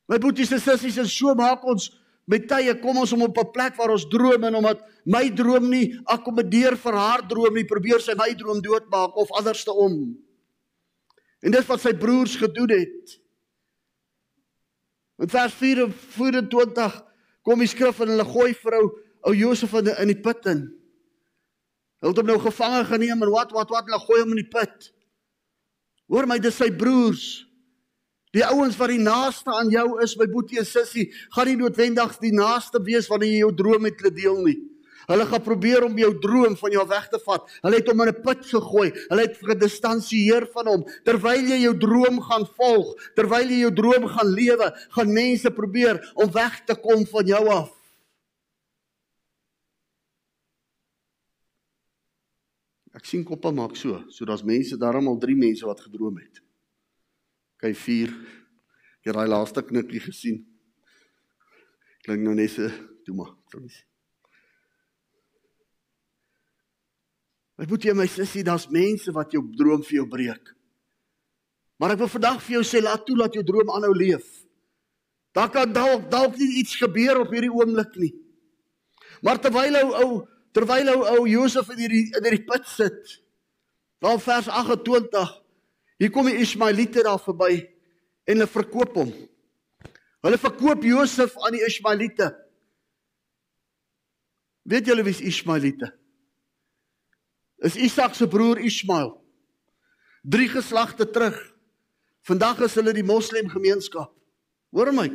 My 0.08 0.18
boeties 0.18 0.52
en 0.52 0.60
sissies, 0.60 1.18
so 1.18 1.34
maak 1.34 1.64
ons 1.64 1.90
met 2.28 2.44
tye 2.48 2.74
kom 2.82 3.00
ons 3.00 3.12
om 3.16 3.22
op 3.24 3.38
'n 3.38 3.52
plek 3.52 3.76
waar 3.76 3.90
ons 3.90 4.08
droom 4.08 4.44
en 4.44 4.54
omdat 4.54 4.84
my 5.04 5.30
droom 5.30 5.70
nie 5.70 5.96
akkommodeer 6.04 6.76
vir 6.76 6.92
haar 6.92 7.26
droom 7.28 7.54
nie, 7.54 7.64
probeer 7.64 8.00
sy 8.00 8.14
my 8.14 8.34
droom 8.34 8.60
doodmaak 8.60 9.16
of 9.16 9.32
anderste 9.32 9.72
om. 9.72 10.16
En 11.40 11.50
dis 11.50 11.66
wat 11.66 11.80
sy 11.80 11.94
broers 11.94 12.36
gedoen 12.36 12.70
het. 12.70 13.20
In 15.18 15.28
vers 15.28 15.54
24 15.54 17.02
kom 17.42 17.58
die 17.58 17.66
skrif 17.66 18.00
en 18.00 18.08
hulle 18.08 18.24
gooi 18.24 18.54
vir 18.54 18.74
ou 18.82 18.88
ou 19.26 19.34
Josef 19.34 19.72
in 19.74 19.84
die, 19.84 19.94
in 19.98 20.12
die 20.12 20.20
put 20.20 20.46
in. 20.46 20.60
Hulle 21.98 22.12
het 22.12 22.20
hom 22.20 22.26
nou 22.26 22.38
gevange 22.38 22.84
geneem 22.84 23.22
en 23.22 23.30
wat 23.30 23.50
wat 23.52 23.70
wat 23.70 23.88
hulle 23.88 23.98
gooi 24.04 24.20
hom 24.20 24.36
in 24.36 24.42
die 24.44 24.52
put. 24.52 24.92
Hoor 26.08 26.26
my, 26.26 26.38
dis 26.38 26.56
sy 26.56 26.70
broers. 26.70 27.47
Die 28.36 28.44
ouens 28.44 28.76
wat 28.76 28.92
die 28.92 29.00
naaste 29.00 29.52
aan 29.54 29.70
jou 29.72 29.86
is, 30.04 30.16
my 30.20 30.26
boetie 30.28 30.60
en 30.60 30.66
sussie, 30.68 31.08
gaan 31.32 31.48
nie 31.48 31.56
noodwendig 31.56 32.18
die 32.20 32.34
naaste 32.36 32.80
wees 32.84 33.08
wanneer 33.08 33.32
jy 33.32 33.44
jou 33.46 33.54
droom 33.56 33.86
met 33.88 33.96
hulle 34.02 34.12
deel 34.14 34.42
nie. 34.44 34.58
Hulle 35.08 35.24
gaan 35.24 35.40
probeer 35.40 35.86
om 35.86 35.96
jou 35.96 36.10
droom 36.20 36.56
van 36.60 36.74
jou 36.74 36.84
weg 36.88 37.06
te 37.08 37.20
vat. 37.24 37.46
Hulle 37.64 37.78
het 37.80 37.86
hom 37.88 38.02
in 38.04 38.08
'n 38.08 38.22
put 38.22 38.44
gegooi. 38.44 38.92
Hulle 39.08 39.22
het 39.24 39.38
gedistansieer 39.40 40.46
van 40.52 40.66
hom. 40.66 40.84
Terwyl 41.04 41.48
jy 41.48 41.62
jou 41.62 41.78
droom 41.78 42.20
gaan 42.20 42.44
volg, 42.44 42.92
terwyl 43.16 43.48
jy 43.48 43.60
jou 43.64 43.72
droom 43.72 44.06
gaan 44.06 44.28
lewe, 44.28 44.68
gaan 44.90 45.12
mense 45.12 45.50
probeer 45.50 46.12
om 46.14 46.30
weg 46.30 46.64
te 46.66 46.74
kom 46.74 47.06
van 47.06 47.26
jou 47.26 47.48
af. 47.48 47.72
Ek 52.94 53.04
sien 53.06 53.24
koppe 53.24 53.50
maak 53.52 53.76
so, 53.76 54.04
so 54.08 54.24
daar's 54.24 54.42
mense, 54.42 54.76
daarom 54.76 55.08
al 55.08 55.18
3 55.18 55.36
mense 55.36 55.64
wat 55.64 55.80
gedroom 55.80 56.18
het. 56.18 56.47
Kyk 57.58 57.76
4. 57.76 58.14
Jy 59.06 59.14
raai 59.14 59.28
laaste 59.30 59.62
knikkie 59.66 60.02
gesien. 60.02 60.42
Klink 62.06 62.22
nou 62.22 62.34
net 62.38 62.52
so, 62.54 62.68
toe 63.06 63.14
maar, 63.18 63.32
vrees. 63.50 63.82
Wat 67.58 67.70
moet 67.72 67.88
jy 67.88 67.94
my 67.98 68.06
sussie, 68.06 68.44
daar's 68.46 68.68
mense 68.70 69.10
wat 69.14 69.34
jou 69.34 69.42
droom 69.58 69.82
vir 69.82 69.98
jou 69.98 70.06
breek. 70.10 70.52
Maar 71.78 71.94
ek 71.94 72.02
wil 72.04 72.10
vandag 72.12 72.38
vir 72.44 72.58
jou 72.58 72.64
sê 72.66 72.82
laat 72.82 73.02
toe 73.06 73.16
dat 73.18 73.34
jou 73.34 73.42
droom 73.46 73.72
aanhou 73.74 73.90
leef. 73.96 74.26
Daar 75.34 75.50
kan 75.54 75.72
dalk 75.74 76.06
dalk 76.10 76.38
nie 76.38 76.60
iets 76.62 76.76
gebeur 76.78 77.24
op 77.24 77.34
hierdie 77.34 77.50
oomblik 77.50 77.98
nie. 77.98 78.12
Maar 79.22 79.42
terwyl 79.42 79.78
ou 79.82 79.90
ou 80.02 80.10
terwyl 80.54 80.90
ou 80.94 81.02
ou 81.16 81.26
Josef 81.30 81.70
in 81.74 81.82
hierdie 81.82 82.06
in 82.14 82.26
hierdie 82.26 82.46
put 82.46 82.66
sit. 82.70 83.18
Daar 84.02 84.18
vers 84.22 84.50
28 84.50 85.34
Hier 85.98 86.12
kom 86.14 86.28
die 86.30 86.38
Ismaeliete 86.38 87.02
daar 87.02 87.20
verby 87.20 87.58
en 88.28 88.36
hulle 88.36 88.50
verkoop 88.50 88.94
hom. 89.00 89.10
Hulle 90.22 90.38
verkoop 90.38 90.84
Josef 90.86 91.34
aan 91.42 91.56
die 91.56 91.64
Ismaeliete. 91.66 92.30
Weet 94.68 94.86
julle 94.86 95.04
wie 95.06 95.14
is 95.16 95.24
Ismaeliete? 95.24 95.90
Is 97.64 97.76
Isak 97.76 98.14
se 98.14 98.28
broer 98.30 98.60
Ismael. 98.62 99.16
Drie 100.22 100.48
geslagte 100.52 101.08
terug. 101.10 101.38
Vandag 102.26 102.60
is 102.66 102.76
hulle 102.78 102.92
die 102.94 103.06
moslem 103.06 103.48
gemeenskap. 103.50 104.12
Hoor 104.74 104.92
my. 104.92 105.08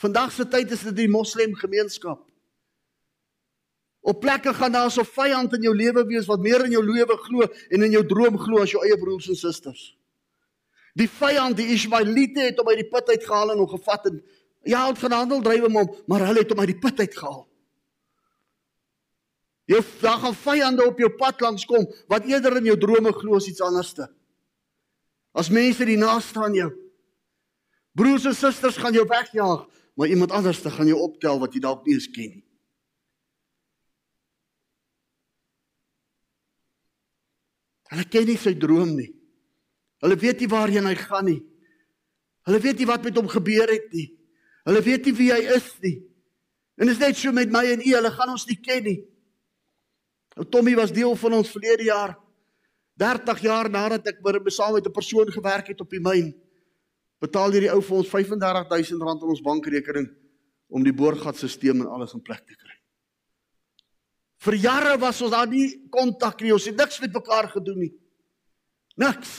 Vandag 0.00 0.32
se 0.34 0.44
tyd 0.48 0.72
is 0.74 0.82
dit 0.88 0.96
die 1.04 1.12
moslem 1.12 1.54
gemeenskap. 1.56 2.24
Op 4.00 4.20
plekke 4.20 4.54
gaan 4.56 4.72
daar 4.72 4.90
so 4.90 5.04
vyand 5.04 5.52
in 5.58 5.66
jou 5.68 5.74
lewe 5.76 6.04
wees 6.08 6.28
wat 6.28 6.40
meer 6.40 6.64
in 6.64 6.72
jou 6.72 6.82
lewe 6.84 7.16
glo 7.20 7.44
en 7.44 7.84
in 7.84 7.92
jou 7.92 8.04
droom 8.08 8.38
glo 8.40 8.62
as 8.64 8.72
jou 8.72 8.80
eie 8.84 8.96
broers 8.98 9.28
en 9.28 9.36
susters. 9.36 9.90
Die 10.96 11.08
vyand, 11.08 11.58
die 11.60 11.68
Ismaelite 11.74 12.48
het 12.48 12.58
hom 12.58 12.70
uit 12.72 12.80
die 12.80 12.88
put 12.90 13.12
uitgehaal 13.12 13.52
en 13.52 13.62
hom 13.62 13.70
gevat 13.70 14.08
en 14.10 14.18
ja, 14.64 14.86
het 14.88 14.98
gaan 14.98 15.16
handel 15.16 15.44
dryf 15.44 15.66
hom, 15.68 15.78
maar 16.08 16.26
hulle 16.28 16.42
het 16.42 16.52
hom 16.52 16.64
uit 16.64 16.72
die 16.72 16.80
put 16.80 17.00
uitgehaal. 17.00 17.44
Jy 19.70 19.78
daar 20.00 20.18
gaan 20.18 20.34
vyande 20.34 20.84
op 20.88 20.98
jou 20.98 21.12
pad 21.14 21.40
langs 21.44 21.64
kom 21.68 21.84
wat 22.10 22.26
eerder 22.26 22.56
in 22.58 22.72
jou 22.72 22.78
drome 22.80 23.12
glo 23.14 23.38
as 23.38 23.46
iets 23.46 23.62
anderste. 23.62 24.08
As 25.30 25.52
mense 25.52 25.86
die 25.86 26.00
naaste 26.00 26.42
aan 26.42 26.56
jou. 26.56 26.70
Broers 27.94 28.26
en 28.26 28.34
susters 28.34 28.80
gaan 28.80 28.96
jou 28.96 29.04
wegjaag, 29.06 29.66
maar 29.94 30.10
iemand 30.10 30.32
anders 30.34 30.62
te 30.62 30.72
gaan 30.74 30.88
jou 30.90 30.98
optel 30.98 31.38
wat 31.38 31.54
jy 31.54 31.62
dalk 31.62 31.86
nie 31.86 31.94
eens 31.94 32.08
ken 32.10 32.32
nie. 32.32 32.49
Hulle 37.90 38.06
ken 38.06 38.28
nie 38.28 38.38
sy 38.38 38.54
droom 38.54 38.94
nie. 38.96 39.10
Hulle 40.00 40.16
weet 40.16 40.40
nie 40.40 40.50
waarheen 40.50 40.86
hy 40.86 40.94
gaan 40.98 41.26
nie. 41.26 41.40
Hulle 42.48 42.60
weet 42.62 42.78
nie 42.80 42.88
wat 42.88 43.04
met 43.04 43.18
hom 43.18 43.28
gebeur 43.28 43.68
het 43.68 43.90
nie. 43.92 44.08
Hulle 44.68 44.82
weet 44.84 45.08
nie 45.08 45.16
wie 45.18 45.30
hy 45.32 45.40
is 45.56 45.68
nie. 45.82 45.96
En 46.80 46.88
dit 46.88 46.94
is 46.94 47.02
net 47.02 47.18
so 47.18 47.32
met 47.36 47.50
my 47.52 47.64
en 47.74 47.82
u, 47.82 47.90
hulle 47.92 48.12
gaan 48.14 48.32
ons 48.32 48.46
nie 48.48 48.56
ken 48.62 48.84
nie. 48.86 48.98
Nou 50.38 50.46
Tommy 50.48 50.76
was 50.78 50.94
deel 50.94 51.12
van 51.18 51.36
ons 51.40 51.52
verlede 51.52 51.90
jaar. 51.90 52.14
30 53.00 53.42
jaar 53.44 53.68
nadat 53.72 54.06
ek 54.12 54.20
weer 54.24 54.40
saam 54.52 54.74
met 54.74 54.86
'n 54.86 54.92
persoon 54.92 55.32
gewerk 55.32 55.68
het 55.68 55.80
op 55.80 55.90
die 55.90 56.00
myn, 56.00 56.34
betaal 57.20 57.52
hierdie 57.52 57.72
ou 57.72 57.80
vir 57.80 57.96
ons 57.96 58.08
R35000 58.08 58.92
in 58.96 59.28
ons 59.28 59.42
bankrekening 59.42 60.08
om 60.68 60.82
die 60.84 60.92
boorgatstelsel 60.92 61.70
en 61.70 61.86
alles 61.86 62.14
in 62.14 62.22
plek 62.22 62.46
te 62.46 62.56
kry. 62.56 62.79
Vir 64.40 64.56
jare 64.56 64.96
was 65.00 65.20
ons 65.20 65.34
daar 65.34 65.48
nie 65.48 65.66
kontak 65.92 66.40
nie. 66.40 66.54
Ons 66.54 66.68
het 66.70 66.78
niks 66.78 67.00
met 67.02 67.12
mekaar 67.12 67.50
gedoen 67.52 67.82
nie. 67.84 67.92
Niks. 69.00 69.34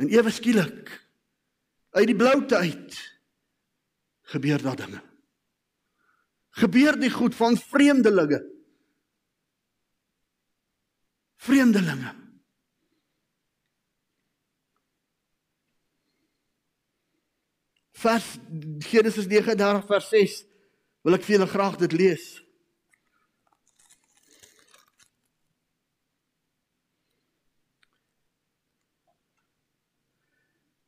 En 0.00 0.08
ewe 0.08 0.32
skielik 0.32 0.88
uit 1.90 2.06
die 2.08 2.16
bloute 2.16 2.56
uit 2.56 2.98
gebeur 4.30 4.62
daar 4.62 4.78
dinge. 4.78 5.02
Gebeur 6.60 6.96
die 7.00 7.10
goed 7.10 7.34
van 7.34 7.58
vreemdelinge. 7.58 8.40
Vreemdelinge. 11.40 12.14
Vers 18.00 18.36
Genesis 18.88 19.26
39 19.28 19.84
vers 19.88 20.08
6 20.08 20.36
wil 21.04 21.16
ek 21.18 21.26
vir 21.26 21.36
julle 21.36 21.50
graag 21.50 21.76
dit 21.82 21.96
lees. 22.00 22.30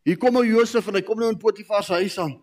Hier 0.02 0.18
kom 0.18 0.34
nou 0.34 0.42
Josef 0.46 0.88
en 0.90 0.98
hy 0.98 1.02
kom 1.06 1.20
nou 1.20 1.30
in 1.30 1.38
Potifar 1.38 1.84
se 1.86 1.94
huis 2.02 2.16
aan. 2.18 2.34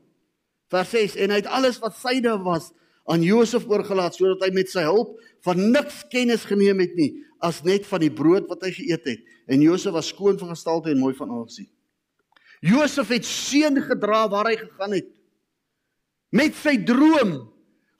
Vers 0.71 0.91
6 0.93 1.17
en 1.25 1.33
hy 1.33 1.39
het 1.41 1.49
alles 1.51 1.79
wat 1.83 1.97
syne 1.99 2.37
was 2.45 2.69
aan 3.09 3.23
Josef 3.25 3.65
oorgelaat 3.67 4.15
sodat 4.15 4.45
hy 4.45 4.51
met 4.55 4.69
sy 4.71 4.85
hulp 4.85 5.17
van 5.47 5.59
niks 5.73 6.03
kennis 6.13 6.45
geneem 6.47 6.79
het 6.83 6.95
nie 6.95 7.11
as 7.43 7.61
net 7.65 7.87
van 7.87 8.03
die 8.03 8.13
brood 8.13 8.47
wat 8.51 8.63
hy 8.67 8.71
geëet 8.75 9.07
het. 9.09 9.21
En 9.49 9.63
Josef 9.63 9.95
was 9.95 10.11
skoon 10.13 10.39
van 10.39 10.53
gestalte 10.53 10.91
en 10.93 11.01
mooi 11.01 11.15
van 11.17 11.31
aansien. 11.33 11.67
Josef 12.63 13.11
het 13.11 13.27
seën 13.27 13.79
gedra 13.87 14.25
waar 14.31 14.51
hy 14.51 14.57
gegaan 14.59 14.95
het. 14.97 15.07
Met 16.35 16.55
sy 16.59 16.75
droom 16.85 17.37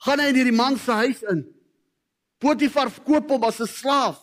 gaan 0.04 0.20
hy 0.22 0.28
in 0.30 0.38
hierdie 0.38 0.56
man 0.56 0.76
se 0.80 0.94
huis 1.02 1.24
in. 1.32 1.44
Potifar 2.40 2.92
koop 3.04 3.32
hom 3.32 3.44
as 3.44 3.60
'n 3.60 3.66
slaaf. 3.68 4.20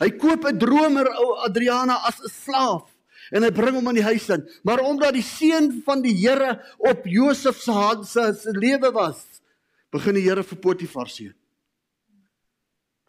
Hy 0.00 0.10
koop 0.10 0.44
'n 0.44 0.58
dromer 0.58 1.08
ou 1.08 1.36
Adriana 1.46 2.00
as 2.08 2.20
'n 2.20 2.28
slaaf 2.28 2.91
en 3.30 3.46
hy 3.46 3.50
bring 3.54 3.76
hom 3.78 3.92
in 3.92 4.00
die 4.00 4.08
huis 4.08 4.26
in. 4.34 4.42
Maar 4.66 4.82
omdat 4.88 5.14
die 5.16 5.26
seën 5.26 5.70
van 5.86 6.02
die 6.04 6.14
Here 6.18 6.56
op 6.90 7.06
Josef 7.06 7.60
se 7.62 7.76
hand 7.76 8.08
se, 8.08 8.32
se 8.40 8.56
lewe 8.56 8.90
was, 8.94 9.22
begin 9.92 10.18
die 10.18 10.26
Here 10.26 10.42
vir 10.46 10.60
Potifar 10.64 11.10
seën. 11.12 11.34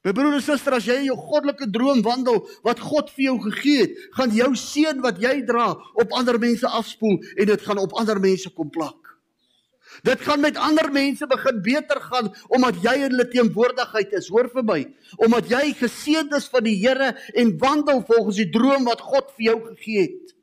My 0.04 0.12
broer 0.12 0.36
en 0.36 0.42
suster, 0.44 0.76
as 0.76 0.84
jy 0.84 0.98
in 1.00 1.06
jou 1.08 1.16
goddelike 1.16 1.70
droom 1.72 2.02
wandel 2.04 2.42
wat 2.68 2.82
God 2.84 3.08
vir 3.16 3.30
jou 3.30 3.38
gegee 3.46 3.86
het, 3.86 4.02
gaan 4.18 4.34
jou 4.36 4.50
seën 4.60 5.00
wat 5.04 5.22
jy 5.24 5.38
dra 5.48 5.70
op 5.72 6.18
ander 6.18 6.36
mense 6.44 6.68
afspoel 6.68 7.22
en 7.38 7.48
dit 7.48 7.64
gaan 7.64 7.80
op 7.80 7.96
ander 8.02 8.20
mense 8.20 8.52
kom 8.52 8.68
plak. 8.74 9.00
Dit 10.02 10.22
gaan 10.26 10.42
met 10.42 10.58
ander 10.58 10.92
mense 10.92 11.28
begin 11.28 11.62
beter 11.62 12.02
gaan 12.02 12.32
omdat 12.48 12.82
jy 12.82 12.96
in 13.06 13.14
hulle 13.14 13.28
teenwoordigheid 13.30 14.14
is. 14.18 14.30
Hoor 14.34 14.50
vir 14.50 14.66
my, 14.66 14.80
omdat 15.22 15.50
jy 15.52 15.74
geseënd 15.78 16.34
is 16.34 16.50
van 16.50 16.66
die 16.66 16.78
Here 16.82 17.14
en 17.34 17.58
wandel 17.62 18.04
volgens 18.08 18.42
die 18.42 18.50
droom 18.50 18.90
wat 18.90 19.02
God 19.02 19.30
vir 19.38 19.46
jou 19.52 19.58
gegee 19.70 20.08
het. 20.08 20.36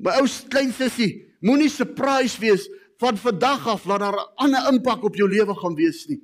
My 0.00 0.16
ou 0.20 0.26
klein 0.52 0.72
sussie, 0.72 1.10
moenie 1.44 1.68
surprise 1.72 2.40
wees 2.40 2.68
van 3.00 3.16
vandag 3.20 3.66
af 3.68 3.84
dat 3.88 4.00
daar 4.00 4.16
'n 4.16 4.32
ander 4.36 4.72
impak 4.72 5.04
op 5.04 5.16
jou 5.16 5.28
lewe 5.28 5.54
gaan 5.54 5.74
wees 5.74 6.06
nie. 6.08 6.20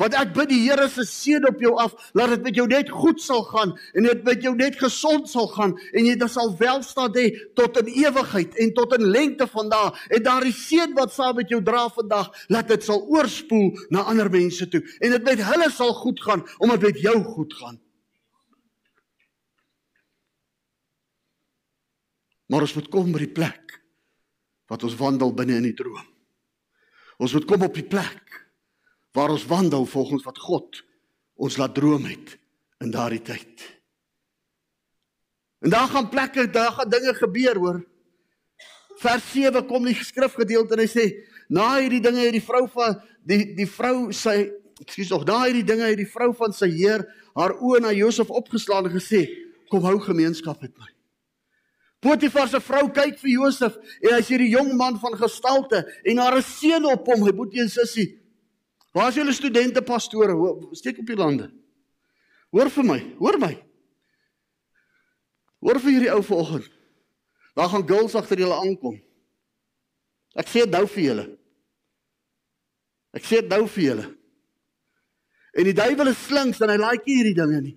Want 0.00 0.16
ek 0.18 0.32
bid 0.36 0.50
die 0.50 0.62
Here 0.64 0.88
se 0.90 1.04
seën 1.08 1.44
op 1.48 1.60
jou 1.62 1.74
af, 1.80 1.94
laat 2.16 2.34
dit 2.34 2.46
met 2.48 2.58
jou 2.58 2.66
net 2.70 2.90
goed 2.90 3.20
sal 3.22 3.44
gaan 3.50 3.74
en 3.94 4.08
dit 4.08 4.24
met 4.26 4.42
jou 4.42 4.54
net 4.56 4.78
gesond 4.80 5.28
sal 5.30 5.48
gaan 5.52 5.76
en 5.92 6.08
jy 6.08 6.16
sal 6.30 6.54
welstand 6.58 7.16
hê 7.18 7.28
tot 7.58 7.78
in 7.82 7.92
ewigheid 7.92 8.56
en 8.64 8.74
tot 8.74 8.96
in 8.98 9.06
lengte 9.14 9.46
van 9.52 9.70
dae. 9.72 9.92
En 10.16 10.24
daardie 10.24 10.54
seën 10.56 10.94
wat 10.98 11.14
saam 11.14 11.36
met 11.38 11.52
jou 11.52 11.60
dra 11.64 11.86
vandag, 11.92 12.30
laat 12.48 12.68
dit 12.72 12.84
sal 12.84 13.04
oorspoel 13.12 13.72
na 13.94 14.06
ander 14.10 14.30
mense 14.32 14.68
toe 14.72 14.82
en 15.00 15.16
dit 15.16 15.26
met 15.30 15.42
hulle 15.50 15.70
sal 15.70 15.94
goed 16.02 16.20
gaan 16.24 16.44
omdat 16.58 16.88
dit 16.90 17.04
jou 17.08 17.18
goed 17.22 17.54
gaan. 17.60 17.80
Maar 22.52 22.66
ons 22.66 22.74
moet 22.76 22.88
kom 22.92 23.12
by 23.12 23.24
die 23.24 23.34
plek 23.34 23.78
wat 24.70 24.84
ons 24.86 24.96
wandel 25.00 25.32
binne 25.36 25.58
in 25.60 25.68
die 25.68 25.76
droom. 25.76 26.04
Ons 27.22 27.34
moet 27.36 27.46
kom 27.48 27.64
op 27.66 27.76
die 27.76 27.86
plek 27.86 28.43
waar 29.14 29.30
ons 29.30 29.46
wandel 29.46 29.86
volgens 29.86 30.24
wat 30.26 30.38
God 30.42 30.82
ons 31.34 31.56
laat 31.56 31.74
droom 31.74 32.04
het 32.06 32.34
in 32.82 32.90
daardie 32.90 33.22
tyd. 33.22 33.62
En 35.64 35.70
daar 35.70 35.88
gaan 35.88 36.08
plekke, 36.08 36.50
daar 36.50 36.72
gaan 36.72 36.90
dinge 36.90 37.14
gebeur 37.14 37.56
hoor. 37.56 37.78
Vers 38.98 39.30
7 39.32 39.66
kom 39.66 39.86
die 39.86 39.94
skrifgedeelte 39.94 40.76
en 40.76 40.82
hy 40.82 40.90
sê 40.90 41.06
na 41.48 41.76
hierdie 41.78 42.02
dinge 42.02 42.26
het 42.26 42.34
die 42.34 42.44
vrou 42.44 42.66
van 42.74 42.98
die 43.26 43.54
die 43.56 43.68
vrou 43.70 44.10
sy 44.14 44.36
ekskuus 44.82 45.12
nog 45.12 45.24
na 45.28 45.44
hierdie 45.44 45.66
dinge 45.66 45.86
het 45.86 45.98
die 45.98 46.10
vrou 46.10 46.32
van 46.36 46.54
sy 46.54 46.68
heer 46.74 47.06
haar 47.38 47.54
oë 47.58 47.82
na 47.84 47.94
Josef 47.94 48.30
opgeslaan 48.30 48.88
en 48.88 48.96
gesê 48.96 49.24
kom 49.70 49.86
hou 49.86 49.96
gemeenskap 50.02 50.60
met 50.62 50.74
my. 50.78 50.90
Potifar 52.04 52.50
se 52.52 52.60
vrou 52.60 52.90
kyk 52.92 53.16
vir 53.22 53.32
Josef 53.38 53.78
en 54.02 54.12
hy 54.12 54.20
sien 54.26 54.42
die 54.42 54.52
jong 54.52 54.74
man 54.78 54.98
van 55.00 55.16
gestalte 55.18 55.84
en 56.04 56.20
haar 56.20 56.40
seun 56.44 56.86
op 56.90 57.06
hom, 57.08 57.24
hy 57.24 57.32
boetie 57.32 57.64
en 57.64 57.72
sussie. 57.72 58.10
Waar 58.94 59.10
is 59.10 59.18
julle 59.18 59.34
studente 59.34 59.82
pastore? 59.82 60.34
Steek 60.70 61.00
op 61.02 61.06
die 61.06 61.18
lande. 61.18 61.48
Hoor 62.54 62.70
vir 62.70 62.86
my, 62.86 62.98
hoor 63.18 63.38
my. 63.42 63.54
Hoor 65.64 65.80
vir 65.82 65.96
hierdie 65.96 66.12
ou 66.14 66.20
vanoggend. 66.22 66.68
Daar 67.58 67.72
gaan 67.72 67.86
girls 67.88 68.14
agter 68.14 68.38
julle 68.38 68.54
aankom. 68.54 69.00
Ek 70.38 70.50
sê 70.50 70.62
dit 70.62 70.74
nou 70.74 70.84
vir 70.90 71.02
julle. 71.08 71.24
Ek 73.14 73.26
sê 73.26 73.40
dit 73.42 73.50
nou 73.50 73.64
vir 73.70 73.84
julle. 73.84 74.04
En 75.54 75.68
die 75.70 75.74
duiwel 75.74 76.10
is 76.10 76.22
slinks 76.28 76.62
en 76.62 76.70
hy 76.70 76.78
like 76.82 77.10
hierdie 77.10 77.34
dinge 77.38 77.60
nie. 77.64 77.74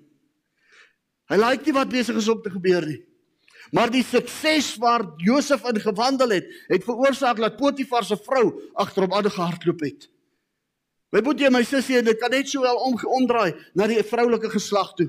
Hy 1.34 1.40
like 1.42 1.66
nie 1.66 1.76
wat 1.78 1.90
besig 1.94 2.18
is 2.22 2.30
om 2.30 2.44
te 2.46 2.54
gebeur 2.54 2.86
nie. 2.90 3.00
Maar 3.74 3.90
die 3.92 4.04
sukses 4.06 4.76
waar 4.82 5.04
Josef 5.22 5.66
in 5.70 5.82
gewandel 5.82 6.38
het, 6.38 6.54
het 6.70 6.86
veroorsaak 6.86 7.42
dat 7.42 7.58
Potifar 7.58 8.06
se 8.06 8.16
vrou 8.22 8.46
agter 8.80 9.06
hom 9.06 9.18
aangehardloop 9.18 9.82
het. 9.84 10.08
My 11.16 11.22
boetie 11.24 11.48
en 11.48 11.56
my 11.56 11.64
sussie, 11.64 12.02
dit 12.04 12.20
kan 12.20 12.34
net 12.34 12.50
sowel 12.52 12.80
omdraai 12.84 13.56
na 13.80 13.88
die 13.88 14.02
vrouulike 14.04 14.52
geslag 14.52 14.92
toe. 15.00 15.08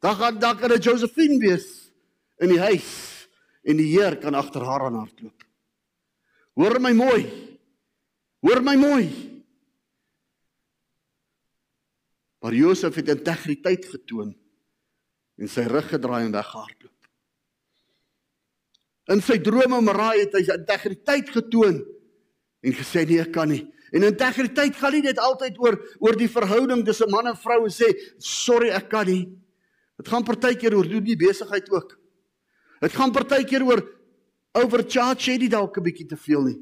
Dan 0.00 0.16
gaan 0.16 0.38
dan 0.40 0.58
kan 0.58 0.72
dit 0.72 0.84
Josephine 0.84 1.38
wees 1.42 1.90
in 2.40 2.54
die 2.54 2.60
huis 2.60 2.90
en 3.66 3.76
die 3.76 3.90
Heer 3.92 4.16
kan 4.20 4.34
agter 4.38 4.64
haar 4.64 4.86
aan 4.86 5.00
hardloop. 5.02 5.44
Hoor 6.56 6.78
my 6.80 6.92
mooi. 6.96 7.24
Hoor 8.40 8.62
my 8.64 8.76
mooi. 8.80 9.08
Maar 12.40 12.56
Josef 12.56 12.96
het 12.96 13.10
integriteit 13.12 13.84
getoon 13.84 14.32
en 15.40 15.48
sy 15.48 15.66
rug 15.68 15.90
gedraai 15.92 16.24
en 16.24 16.32
weggehardloop. 16.32 16.96
In 19.10 19.20
sy 19.24 19.40
drome 19.42 19.80
Marai 19.82 20.22
het 20.22 20.36
hy 20.38 20.44
integriteit 20.54 21.28
getoon 21.34 21.82
en 22.60 22.76
gesê 22.76 23.04
nee, 23.08 23.20
ek 23.24 23.32
kan 23.34 23.50
nie. 23.50 23.64
En 23.92 24.06
integriteit 24.06 24.76
gaan 24.76 24.92
nie 24.92 25.02
net 25.02 25.18
altyd 25.18 25.58
oor 25.58 25.78
oor 25.98 26.16
die 26.16 26.30
verhouding 26.30 26.84
tussen 26.86 27.10
man 27.10 27.26
en 27.26 27.36
vrou 27.36 27.64
en 27.64 27.74
sê 27.74 27.90
sorry 28.18 28.70
ek 28.70 28.88
kan 28.92 29.06
nie. 29.06 29.26
Dit 29.98 30.08
gaan 30.08 30.24
partykeer 30.24 30.76
oor 30.76 30.88
doen 30.88 31.04
die 31.04 31.18
besigheid 31.18 31.70
ook. 31.70 31.96
Dit 32.80 32.94
gaan 32.96 33.12
partykeer 33.12 33.64
oor 33.66 33.82
overcharge 34.56 35.34
jy 35.34 35.48
dalk 35.48 35.76
'n 35.76 35.82
bietjie 35.82 36.06
te 36.06 36.16
veel 36.16 36.42
nie. 36.42 36.58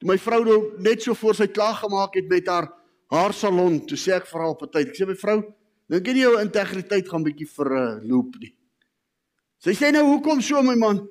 Toe 0.00 0.08
my 0.08 0.18
vrou 0.18 0.44
nou 0.44 0.60
net 0.78 1.02
so 1.02 1.14
voor 1.14 1.34
sy 1.34 1.46
klaar 1.46 1.74
gemaak 1.74 2.14
het 2.14 2.28
met 2.28 2.46
haar 2.46 2.72
haar 3.12 3.32
salon, 3.32 3.86
toe 3.86 3.96
sê 3.96 4.16
ek 4.16 4.26
vir 4.26 4.40
haar 4.40 4.50
op 4.50 4.62
'n 4.62 4.70
tyd, 4.72 4.88
ek 4.88 4.96
sê 4.96 5.06
my 5.06 5.14
vrou, 5.14 5.54
dink 5.88 6.06
jy 6.06 6.16
jou 6.16 6.40
integriteit 6.40 7.08
gaan 7.08 7.22
bietjie 7.22 7.46
vir 7.46 7.68
'n 7.70 8.00
uh, 8.00 8.08
loop 8.08 8.34
nie. 8.40 8.56
Sy 9.60 9.72
sê 9.72 9.92
nou 9.92 10.02
hoekom 10.02 10.40
so 10.40 10.62
my 10.62 10.74
man? 10.74 11.06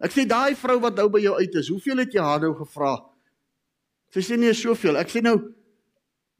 Ek 0.00 0.10
sê 0.10 0.26
daai 0.26 0.56
vrou 0.56 0.80
wat 0.80 0.96
nou 0.96 1.08
by 1.08 1.20
jou 1.20 1.36
uit 1.36 1.54
is, 1.54 1.68
hoeveel 1.68 1.98
het 1.98 2.12
jy 2.12 2.20
haar 2.20 2.40
nou 2.40 2.54
gevra? 2.54 3.09
Sy 4.10 4.22
sê 4.26 4.36
nee, 4.38 4.54
soveel. 4.54 4.98
Ek 4.98 5.10
sê 5.12 5.22
nou 5.22 5.36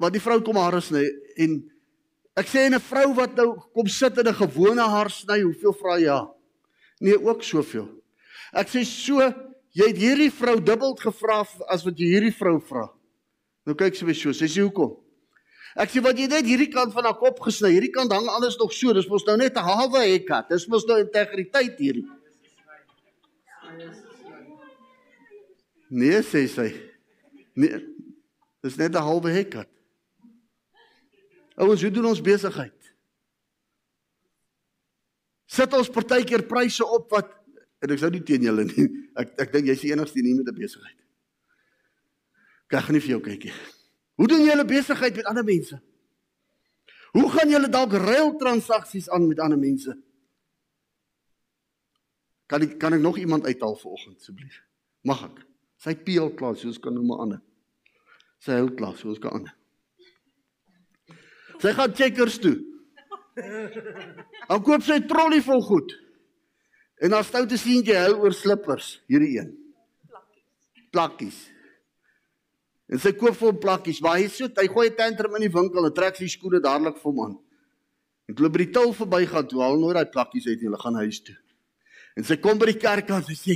wat 0.00 0.14
die 0.14 0.22
vrou 0.22 0.40
kom 0.42 0.58
haar 0.58 0.80
sny 0.82 1.04
en 1.44 1.60
ek 2.40 2.48
sê 2.48 2.66
'n 2.66 2.78
vrou 2.80 3.14
wat 3.14 3.36
nou 3.36 3.54
kom 3.74 3.86
sit 3.86 4.18
in 4.18 4.28
'n 4.28 4.34
gewone 4.34 4.82
haar 4.82 5.10
sny, 5.10 5.42
hoeveel 5.42 5.72
vra 5.72 5.98
jy? 5.98 6.20
Nee, 7.00 7.18
ook 7.18 7.42
soveel. 7.42 7.88
Ek 8.52 8.68
sê 8.68 8.84
so, 8.84 9.20
jy 9.72 9.86
het 9.86 9.96
hierdie 9.96 10.30
vrou 10.30 10.58
dubbel 10.60 10.96
gevra 10.96 11.46
as 11.68 11.84
wat 11.84 11.98
jy 11.98 12.06
hierdie 12.06 12.34
vrou 12.34 12.58
vra. 12.58 12.88
Nou 13.66 13.74
kyk 13.74 13.94
sy 13.94 14.04
my 14.04 14.12
so, 14.12 14.32
sy 14.32 14.46
sê 14.46 14.62
hoekom? 14.62 14.96
Ek 15.76 15.90
sê 15.90 16.02
wat 16.02 16.18
jy 16.18 16.26
net 16.26 16.44
hierdie 16.44 16.72
kant 16.72 16.92
van 16.92 17.04
haar 17.04 17.18
kop 17.18 17.38
gesny, 17.38 17.70
hierdie 17.70 17.92
kant 17.92 18.12
hang 18.12 18.26
alles 18.26 18.58
nog 18.58 18.72
so, 18.72 18.92
dis 18.92 19.08
mos 19.08 19.24
nou 19.26 19.36
net 19.36 19.54
'n 19.54 19.62
halwe 19.62 20.00
hekkat. 20.00 20.48
Dis 20.48 20.66
mos 20.66 20.84
nou 20.86 20.98
integriteit 20.98 21.78
hierdie. 21.78 22.08
Nee, 25.90 26.22
sê 26.22 26.48
sy. 26.48 26.89
Nee. 27.54 27.80
Dis 28.60 28.76
net 28.76 28.94
'n 28.94 29.02
halwe 29.02 29.30
hekkat. 29.30 29.68
Ouens, 31.56 31.82
hoe 31.82 31.90
doen 31.90 32.06
ons 32.06 32.20
besigheid? 32.20 32.94
Sit 35.44 35.72
ons 35.72 35.90
partykeer 35.90 36.46
pryse 36.46 36.84
op 36.86 37.10
wat 37.10 37.32
en 37.80 37.90
ek 37.90 37.98
sou 37.98 38.10
nie 38.10 38.22
teen 38.22 38.42
julle 38.42 38.64
nie. 38.64 38.86
Ek 39.16 39.32
ek 39.42 39.52
dink 39.52 39.66
jy's 39.66 39.80
die 39.80 39.92
enigste 39.92 40.22
nie 40.22 40.34
met 40.34 40.48
'n 40.48 40.54
besigheid. 40.54 40.98
Ek 42.70 42.84
gaan 42.84 42.94
nie 42.94 43.02
vir 43.02 43.10
jou 43.16 43.20
kyk 43.20 43.44
nie. 43.44 43.56
Hoe 44.14 44.28
doen 44.28 44.44
julle 44.44 44.64
besigheid 44.64 45.16
met 45.16 45.26
ander 45.26 45.44
mense? 45.44 45.80
Hoe 47.12 47.30
gaan 47.30 47.50
julle 47.50 47.68
dalk 47.68 47.92
ruil 47.92 48.36
transaksies 48.38 49.08
aan 49.10 49.26
met 49.26 49.40
ander 49.40 49.58
mense? 49.58 49.96
Kan 52.46 52.62
ek 52.62 52.78
kan 52.78 52.94
ek 52.94 53.00
nog 53.00 53.18
iemand 53.18 53.44
uithaal 53.44 53.76
vanoggend 53.76 54.20
asseblief? 54.20 54.62
Mag 55.02 55.24
ek? 55.24 55.49
Sy 55.80 55.94
peel 56.04 56.32
klaar, 56.36 56.58
soos 56.60 56.80
kan 56.82 56.94
nou 56.94 57.04
maar 57.08 57.24
ander. 57.24 57.40
Sy 58.44 58.58
hou 58.58 58.68
klaar, 58.76 58.96
soos 59.00 59.20
kan 59.22 59.38
ander. 59.38 59.54
Sy 61.60 61.72
gaan 61.76 61.94
checkers 61.96 62.38
toe. 62.40 62.56
Dan 64.48 64.64
koop 64.66 64.84
sy 64.84 65.00
trolly 65.08 65.40
vol 65.44 65.62
goed. 65.64 65.94
En 67.00 67.14
dan 67.14 67.24
stoute 67.24 67.56
seentjie 67.60 67.96
hou 67.96 68.26
oor 68.26 68.36
slippers, 68.36 68.98
hierdie 69.08 69.38
een. 69.38 69.54
Plakkies. 70.10 70.90
Plakkies. 70.92 71.40
En 72.90 72.98
sy 72.98 73.12
koop 73.14 73.36
vir 73.38 73.52
hom 73.52 73.58
plakkies, 73.62 74.00
maar 74.02 74.18
hy 74.18 74.26
sê 74.32 74.48
hy 74.50 74.66
gooi 74.66 74.88
'n 74.90 74.96
tantrum 74.98 75.36
in 75.38 75.46
die 75.46 75.54
winkel 75.54 75.86
en 75.86 75.94
trek 75.94 76.16
sy 76.16 76.26
skoene 76.26 76.60
dadelik 76.60 76.96
vir 76.98 77.10
hom 77.12 77.20
aan. 77.24 77.36
En 78.28 78.34
toe 78.34 78.50
by 78.50 78.58
die 78.64 78.72
til 78.72 78.92
verbygaan, 78.92 79.46
toe 79.46 79.62
haal 79.62 79.78
nooit 79.78 79.94
daai 79.94 80.10
plakkies 80.10 80.46
uit 80.46 80.58
nie, 80.58 80.66
hulle 80.66 80.82
gaan 80.82 80.98
huis 80.98 81.20
toe. 81.22 81.36
En 82.16 82.24
sy 82.24 82.36
kom 82.36 82.58
by 82.58 82.66
die 82.66 82.80
kerk 82.82 83.10
aan 83.10 83.22
en 83.22 83.28
sy 83.28 83.38
sê, 83.38 83.54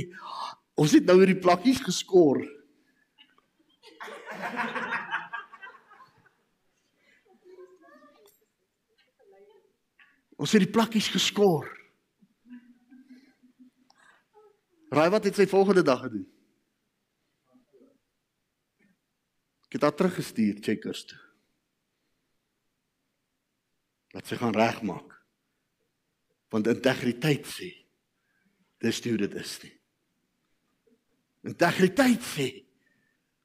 "Ons 0.75 0.91
het 0.91 1.05
nou 1.05 1.17
hierdie 1.17 1.39
plakkies 1.39 1.79
geskor." 1.79 2.43
Ons 10.35 10.51
het 10.51 10.65
die 10.65 10.71
plakkies 10.71 11.07
geskor. 11.13 11.69
Raai 14.91 15.09
wat 15.11 15.27
het 15.27 15.37
sy 15.39 15.47
volgende 15.49 15.83
dag 15.83 16.03
gedoen? 16.05 16.25
Ek 19.65 19.77
het 19.77 19.87
haar 19.87 19.95
teruggestuur 19.95 20.59
checkers 20.63 21.05
toe. 21.09 21.19
Dat 24.15 24.27
sy 24.27 24.37
gaan 24.39 24.55
regmaak. 24.55 25.15
Want 26.53 26.69
integriteit 26.71 27.47
sê 27.49 27.71
dis 28.83 29.01
hoe 29.03 29.17
dit 29.17 29.39
is 29.39 29.55
nie. 29.63 29.74
Integriteit 31.45 32.23
sê 32.25 32.47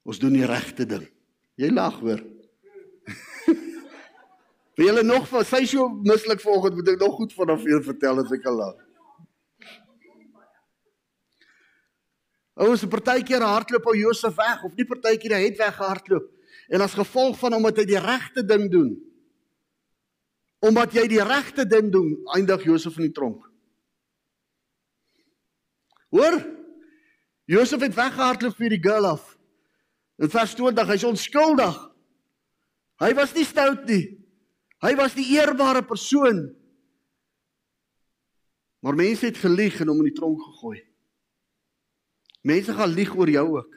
ons 0.09 0.19
doen 0.19 0.33
die 0.33 0.47
regte 0.49 0.87
ding. 0.89 1.05
Jy 1.61 1.69
lag 1.75 1.99
hoor. 2.01 2.21
Wil 4.79 4.87
julle 4.87 5.03
nog 5.05 5.27
van 5.29 5.45
sy 5.45 5.67
so 5.69 5.89
mislik 6.07 6.41
vanoggend 6.41 6.79
moet 6.79 6.95
ek 6.95 7.03
nog 7.03 7.19
goed 7.19 7.35
van 7.37 7.53
haar 7.53 7.61
veel 7.61 7.83
vertel 7.85 8.23
as 8.23 8.33
ek 8.33 8.47
al 8.49 8.57
lag. 8.63 8.79
Ouers, 12.61 12.85
'n 12.85 12.93
partykeer 12.93 13.45
hardloop 13.45 13.87
ou 13.87 13.97
Josef 13.97 14.35
weg 14.37 14.65
of 14.65 14.75
nie 14.77 14.85
partykeer 14.85 15.37
het 15.37 15.57
weggehardloop. 15.57 16.27
En 16.69 16.81
as 16.81 16.97
gevolg 16.97 17.39
van 17.39 17.55
omdat 17.55 17.77
hy 17.81 17.85
die 17.85 18.01
regte 18.01 18.45
ding 18.45 18.71
doen. 18.71 18.91
Omdat 20.61 20.93
jy 20.93 21.07
die 21.09 21.25
regte 21.25 21.65
ding 21.67 21.93
doen, 21.93 22.17
eindig 22.37 22.65
Josef 22.65 22.97
in 22.97 23.09
die 23.09 23.17
tronk. 23.17 23.49
Hoor? 26.11 26.60
Josef 27.51 27.83
het 27.83 27.97
weggehardloop 27.97 28.59
vir 28.61 28.77
die 28.77 28.83
girl 28.83 29.09
af. 29.11 29.25
In 30.23 30.31
vers 30.31 30.53
20, 30.55 30.87
hy's 30.93 31.07
onskuldig. 31.09 31.79
Hy 33.03 33.11
was 33.19 33.35
nie 33.35 33.47
stout 33.49 33.89
nie. 33.91 34.05
Hy 34.85 34.93
was 34.97 35.17
die 35.17 35.27
eerbare 35.35 35.83
persoon. 35.85 36.45
Maar 38.85 38.97
mense 38.97 39.27
het 39.27 39.41
gelieg 39.41 39.81
en 39.83 39.91
hom 39.91 40.01
in 40.05 40.13
die 40.13 40.17
tronk 40.17 40.41
gegooi. 40.45 40.79
Mense 42.47 42.73
gaan 42.77 42.95
lieg 42.95 43.13
oor 43.17 43.29
jou 43.29 43.47
ook. 43.59 43.75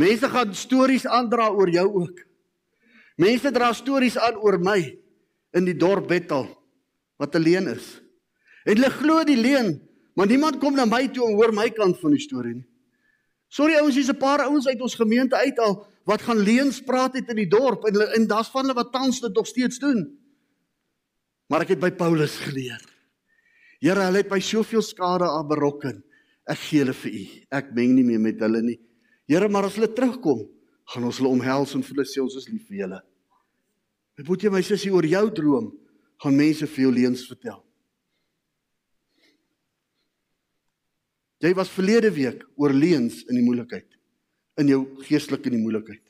Mense 0.00 0.30
gaan 0.32 0.54
stories 0.56 1.04
aandra 1.06 1.50
oor 1.52 1.70
jou 1.70 1.86
ook. 2.00 2.24
Mense 3.20 3.52
dra 3.52 3.70
stories 3.76 4.16
aan 4.18 4.40
oor 4.40 4.56
my 4.58 4.80
in 5.52 5.68
die 5.68 5.76
dorp 5.76 6.08
Bethel 6.08 6.48
wat 7.20 7.36
alleen 7.36 7.68
is. 7.74 7.98
En 8.64 8.78
hulle 8.78 8.90
glo 8.94 9.22
die 9.28 9.36
leuen, 9.38 9.76
maar 10.14 10.26
niemand 10.26 10.58
kom 10.60 10.74
na 10.74 10.84
my 10.84 11.06
toe 11.08 11.26
en 11.28 11.34
hoor 11.38 11.52
my 11.52 11.68
kant 11.70 11.98
van 12.00 12.14
die 12.16 12.22
storie 12.22 12.54
nie. 12.54 12.68
Sorry 13.52 13.76
ouens, 13.76 13.94
hier's 13.94 14.08
'n 14.08 14.16
paar 14.16 14.40
ouens 14.48 14.66
uit 14.66 14.80
ons 14.80 14.94
gemeente 14.94 15.36
uital 15.36 15.86
wat 16.04 16.22
gaan 16.22 16.38
leuns 16.38 16.80
praat 16.80 17.14
het 17.14 17.28
in 17.28 17.36
die 17.36 17.48
dorp 17.48 17.84
en 17.84 18.00
en 18.16 18.26
daar's 18.26 18.50
van 18.50 18.64
hulle 18.64 18.74
wat 18.74 18.92
tans 18.92 19.20
dit 19.20 19.34
nog 19.34 19.46
steeds 19.46 19.78
doen. 19.78 20.18
Maar 21.48 21.62
ek 21.62 21.68
het 21.68 21.80
by 21.80 21.90
Paulus 21.90 22.38
geleer. 22.40 22.80
Here, 23.80 24.00
hulle 24.00 24.22
het 24.22 24.30
my 24.30 24.40
soveel 24.40 24.82
skade 24.82 25.26
aan 25.26 25.48
berokken. 25.48 26.02
Ek 26.48 26.58
gee 26.58 26.80
hulle 26.80 26.94
vir 26.94 27.12
u. 27.12 27.24
Ek 27.50 27.74
meng 27.74 27.94
nie 27.94 28.04
meer 28.04 28.20
met 28.20 28.40
hulle 28.40 28.62
nie. 28.62 28.78
Here, 29.28 29.48
maar 29.48 29.64
as 29.64 29.74
hulle 29.74 29.92
terugkom, 29.92 30.46
gaan 30.92 31.04
ons 31.04 31.18
hulle 31.18 31.28
omhels 31.28 31.74
en 31.74 31.82
vir 31.82 31.96
hulle 31.96 32.08
sê 32.08 32.22
ons 32.22 32.36
is 32.36 32.48
lief 32.48 32.66
vir 32.68 32.78
julle. 32.84 33.00
Ek 34.18 34.28
moet 34.28 34.42
jy 34.42 34.50
my 34.50 34.62
sussie 34.62 34.92
oor 34.92 35.06
jou 35.06 35.30
droom 35.34 35.68
gaan 36.22 36.36
mense 36.36 36.66
vir 36.66 36.84
jou 36.84 36.92
leuns 36.94 37.26
vertel. 37.28 37.60
Jy 41.42 41.50
was 41.58 41.72
verlede 41.74 42.12
week 42.14 42.44
oor 42.54 42.70
leuns 42.70 43.24
in 43.26 43.34
die 43.38 43.44
moeilikheid. 43.44 43.88
In 44.62 44.68
jou 44.70 44.82
geestelik 45.02 45.48
in 45.48 45.56
die 45.56 45.62
moeilikheid. 45.62 46.04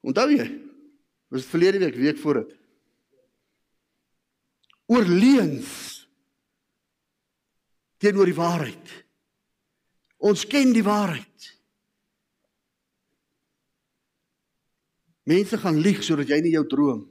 Onthou 0.00 0.30
jy? 0.32 0.46
Was 1.30 1.48
verlede 1.50 1.82
week 1.82 1.98
week 2.00 2.18
voor 2.22 2.40
dit. 2.40 2.56
Oor 4.90 5.04
leuns 5.06 5.74
teenoor 8.00 8.30
die 8.30 8.38
waarheid. 8.38 8.94
Ons 10.20 10.46
ken 10.48 10.72
die 10.72 10.84
waarheid. 10.84 11.50
Mense 15.28 15.60
gaan 15.60 15.78
lieg 15.78 16.00
sodat 16.02 16.32
jy 16.32 16.40
nie 16.42 16.54
jou 16.56 16.64
droom 16.66 17.04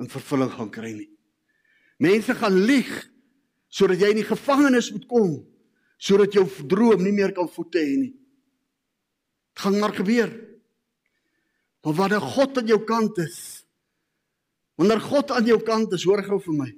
in 0.00 0.12
vervulling 0.12 0.52
gaan 0.52 0.70
kry 0.72 0.92
nie. 0.94 1.08
Mense 2.00 2.36
gaan 2.36 2.60
lieg 2.68 2.92
sodat 3.70 4.02
jy 4.02 4.10
in 4.12 4.20
die 4.20 4.28
gevangenis 4.28 4.90
moet 4.94 5.06
kom 5.10 5.38
sodat 6.00 6.34
jou 6.34 6.46
droom 6.64 7.02
nie 7.04 7.12
meer 7.12 7.34
kan 7.36 7.48
voete 7.52 7.78
hê 7.78 7.96
nie. 8.00 8.12
Dit 9.52 9.62
gaan 9.66 9.76
maar 9.82 9.92
gebeur. 9.92 10.30
Maar 11.84 11.96
wanneer 11.98 12.24
God 12.24 12.58
aan 12.58 12.70
jou 12.72 12.78
kant 12.88 13.18
is, 13.20 13.40
wanneer 14.80 15.00
God 15.04 15.32
aan 15.36 15.48
jou 15.48 15.58
kant 15.64 15.92
is, 15.92 16.06
hoor 16.08 16.22
gou 16.24 16.40
vir 16.46 16.56
my. 16.56 16.70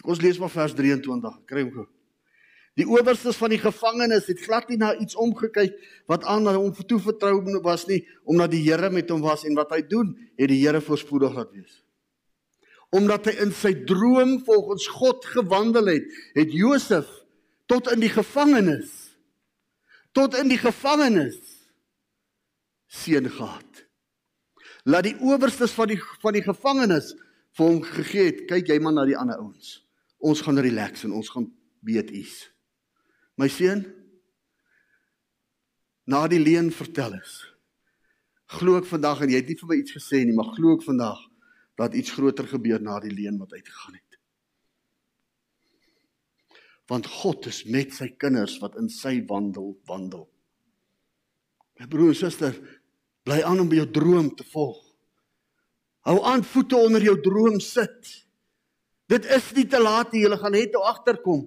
Kom 0.00 0.14
ons 0.14 0.22
lees 0.22 0.38
maar 0.40 0.52
vers 0.54 0.74
23. 0.78 1.42
Kry 1.50 1.64
hom 1.66 1.74
gou. 1.80 1.88
Die 2.78 2.86
owerstes 2.86 3.36
van 3.36 3.52
die 3.52 3.60
gevangenes 3.60 4.30
het 4.30 4.40
glad 4.46 4.70
nie 4.70 4.78
na 4.80 4.94
iets 5.02 5.18
omgekyk 5.18 5.74
wat 6.08 6.24
aan 6.30 6.46
hom 6.46 6.70
toevertrou 6.72 7.42
was 7.66 7.88
nie, 7.90 8.04
omdat 8.24 8.54
die 8.54 8.62
Here 8.64 8.90
met 8.94 9.10
hom 9.10 9.20
was 9.20 9.44
en 9.44 9.58
wat 9.58 9.74
hy 9.74 9.82
doen, 9.82 10.14
het 10.38 10.48
die 10.48 10.62
Here 10.62 10.80
voorspoedig 10.80 11.34
laat 11.34 11.50
wees. 11.52 11.82
Omdat 12.96 13.30
hy 13.30 13.36
in 13.44 13.52
sy 13.54 13.72
droom 13.86 14.38
volgens 14.46 14.88
God 14.90 15.26
gewandel 15.30 15.92
het, 15.92 16.08
het 16.34 16.54
Josef 16.54 17.08
tot 17.70 17.90
in 17.92 18.02
die 18.02 18.12
gevangenis 18.12 18.96
tot 20.10 20.34
in 20.34 20.48
die 20.50 20.58
gevangenis 20.58 21.38
seën 22.90 23.28
gehad. 23.30 23.84
Laat 24.82 25.06
die 25.06 25.14
owerstes 25.22 25.70
van 25.76 25.92
die 25.92 26.00
van 26.22 26.34
die 26.34 26.42
gevangenes 26.42 27.12
vir 27.54 27.68
hom 27.68 27.78
gegee 27.84 28.30
het, 28.32 28.40
kyk 28.50 28.72
jy 28.72 28.80
maar 28.82 28.96
na 28.96 29.04
die 29.06 29.18
ander 29.18 29.38
ouens 29.38 29.76
ons 30.20 30.42
gaan 30.44 30.60
relax 30.60 31.06
en 31.06 31.14
ons 31.16 31.28
gaan 31.32 31.46
weet 31.86 32.10
iets. 32.12 32.50
My 33.40 33.48
seun 33.48 33.86
na 36.04 36.26
die 36.28 36.40
leen 36.42 36.68
vertel 36.74 37.14
is. 37.16 37.38
Glo 38.58 38.80
ek 38.80 38.88
vandag 38.90 39.22
en 39.24 39.32
jy 39.32 39.40
het 39.40 39.48
nie 39.48 39.58
vir 39.60 39.70
my 39.70 39.78
iets 39.80 39.94
gesê 39.96 40.24
nie, 40.26 40.34
maar 40.36 40.52
glo 40.56 40.76
ek 40.76 40.84
vandag 40.84 41.22
dat 41.80 41.96
iets 41.96 42.12
groter 42.12 42.48
gebeur 42.48 42.82
na 42.82 42.98
die 43.00 43.12
leen 43.14 43.38
wat 43.40 43.54
uitgegaan 43.56 43.96
het. 43.96 44.18
Want 46.90 47.06
God 47.08 47.46
is 47.48 47.62
met 47.64 47.94
sy 47.96 48.10
kinders 48.20 48.58
wat 48.60 48.76
in 48.80 48.90
sy 48.92 49.20
wandel 49.30 49.72
wandel. 49.88 50.26
My 51.80 51.88
broer 51.88 52.12
en 52.12 52.18
suster, 52.18 52.56
bly 53.24 53.40
aan 53.46 53.62
om 53.62 53.70
jou 53.72 53.86
droom 53.94 54.28
te 54.36 54.44
volg. 54.52 54.82
Hou 56.04 56.18
aan 56.26 56.44
voete 56.44 56.76
onder 56.76 57.04
jou 57.04 57.16
droom 57.24 57.60
sit. 57.64 58.10
Dit 59.08 59.24
is 59.32 59.48
nie 59.56 59.66
te 59.70 59.80
laat 59.80 60.12
nie, 60.12 60.24
jy 60.26 60.36
gaan 60.40 60.54
net 60.56 60.74
toe 60.74 60.82
agterkom. 60.84 61.46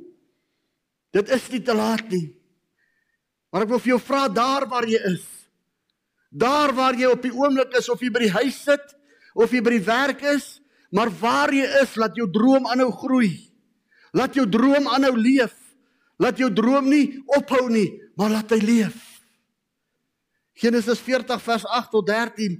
Dit 1.14 1.30
is 1.30 1.46
nie 1.54 1.62
te 1.62 1.76
laat 1.78 2.10
nie. 2.10 2.26
Maar 3.54 3.68
ek 3.68 3.74
wil 3.76 3.82
vir 3.84 3.94
jou 3.94 4.02
vra 4.02 4.26
daar 4.34 4.66
waar 4.72 4.88
jy 4.90 5.02
is. 5.12 5.26
Daar 6.34 6.74
waar 6.74 6.98
jy 6.98 7.12
op 7.14 7.22
die 7.22 7.34
oomblik 7.34 7.76
is 7.78 7.92
of 7.94 8.02
jy 8.02 8.10
by 8.14 8.26
die 8.26 8.34
huis 8.34 8.58
sit 8.66 8.96
of 9.36 9.54
jy 9.54 9.62
by 9.66 9.76
die 9.78 9.86
werk 9.86 10.22
is, 10.34 10.60
maar 10.94 11.10
waar 11.22 11.54
jy 11.54 11.66
is, 11.82 11.96
laat 11.98 12.18
jou 12.18 12.28
droom 12.30 12.68
aanhou 12.70 12.92
groei. 12.94 13.34
Laat 14.14 14.38
jou 14.38 14.46
droom 14.50 14.88
aanhou 14.88 15.16
leef. 15.18 15.56
Laat 16.22 16.38
jou 16.38 16.52
droom 16.54 16.86
nie 16.92 17.24
ophou 17.34 17.66
nie, 17.74 17.90
maar 18.20 18.32
laat 18.36 18.54
hy 18.54 18.62
leef. 18.62 19.00
Genesis 20.62 21.02
40 21.02 21.42
vers 21.42 21.66
8 21.66 21.92
tot 21.96 22.06
13 22.08 22.60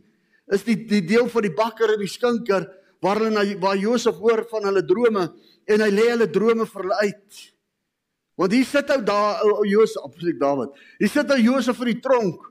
is 0.54 0.66
die 0.66 0.76
die 0.90 1.04
deel 1.06 1.30
van 1.30 1.46
die 1.46 1.54
bakker 1.54 1.94
en 1.94 2.02
die 2.02 2.10
skinker 2.10 2.66
waar 3.04 3.22
hulle 3.22 3.34
na 3.36 3.44
waar 3.62 3.78
Josef 3.78 4.18
hoor 4.18 4.42
van 4.50 4.66
hulle 4.70 4.82
drome 4.88 5.28
en 5.70 5.84
hy 5.86 5.90
lê 5.94 6.08
hulle 6.10 6.28
drome 6.32 6.66
vir 6.68 6.88
hulle 6.88 7.02
uit. 7.06 7.44
Want 8.40 8.56
hier 8.56 8.66
sit 8.66 8.90
ou 8.90 9.02
daar 9.06 9.44
ou 9.46 9.66
Josef, 9.70 10.02
absoluut 10.02 10.40
Dawid. 10.42 10.74
Hier 10.98 11.12
sit 11.12 11.32
ou 11.32 11.38
Josef 11.38 11.78
vir 11.78 11.94
die 11.94 12.02
tronk. 12.02 12.48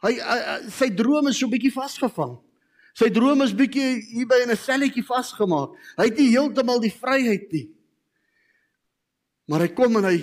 Hy, 0.00 0.14
hy 0.16 0.38
sy 0.72 0.88
drome 0.96 1.34
is 1.34 1.40
so 1.42 1.52
bietjie 1.52 1.74
vasgevang. 1.74 2.38
Sy 2.98 3.10
drome 3.14 3.46
is 3.46 3.54
bietjie 3.56 4.02
hier 4.10 4.26
by 4.26 4.42
in 4.42 4.50
'n 4.50 4.56
selletjie 4.56 5.04
vasgemaak. 5.06 5.76
Hy 5.96 6.04
het 6.04 6.18
nie 6.18 6.30
heeltemal 6.34 6.80
die 6.80 6.92
vryheid 6.92 7.52
nie. 7.52 7.70
Maar 9.48 9.60
hy 9.60 9.68
kom 9.68 9.96
en 9.96 10.04
hy 10.04 10.18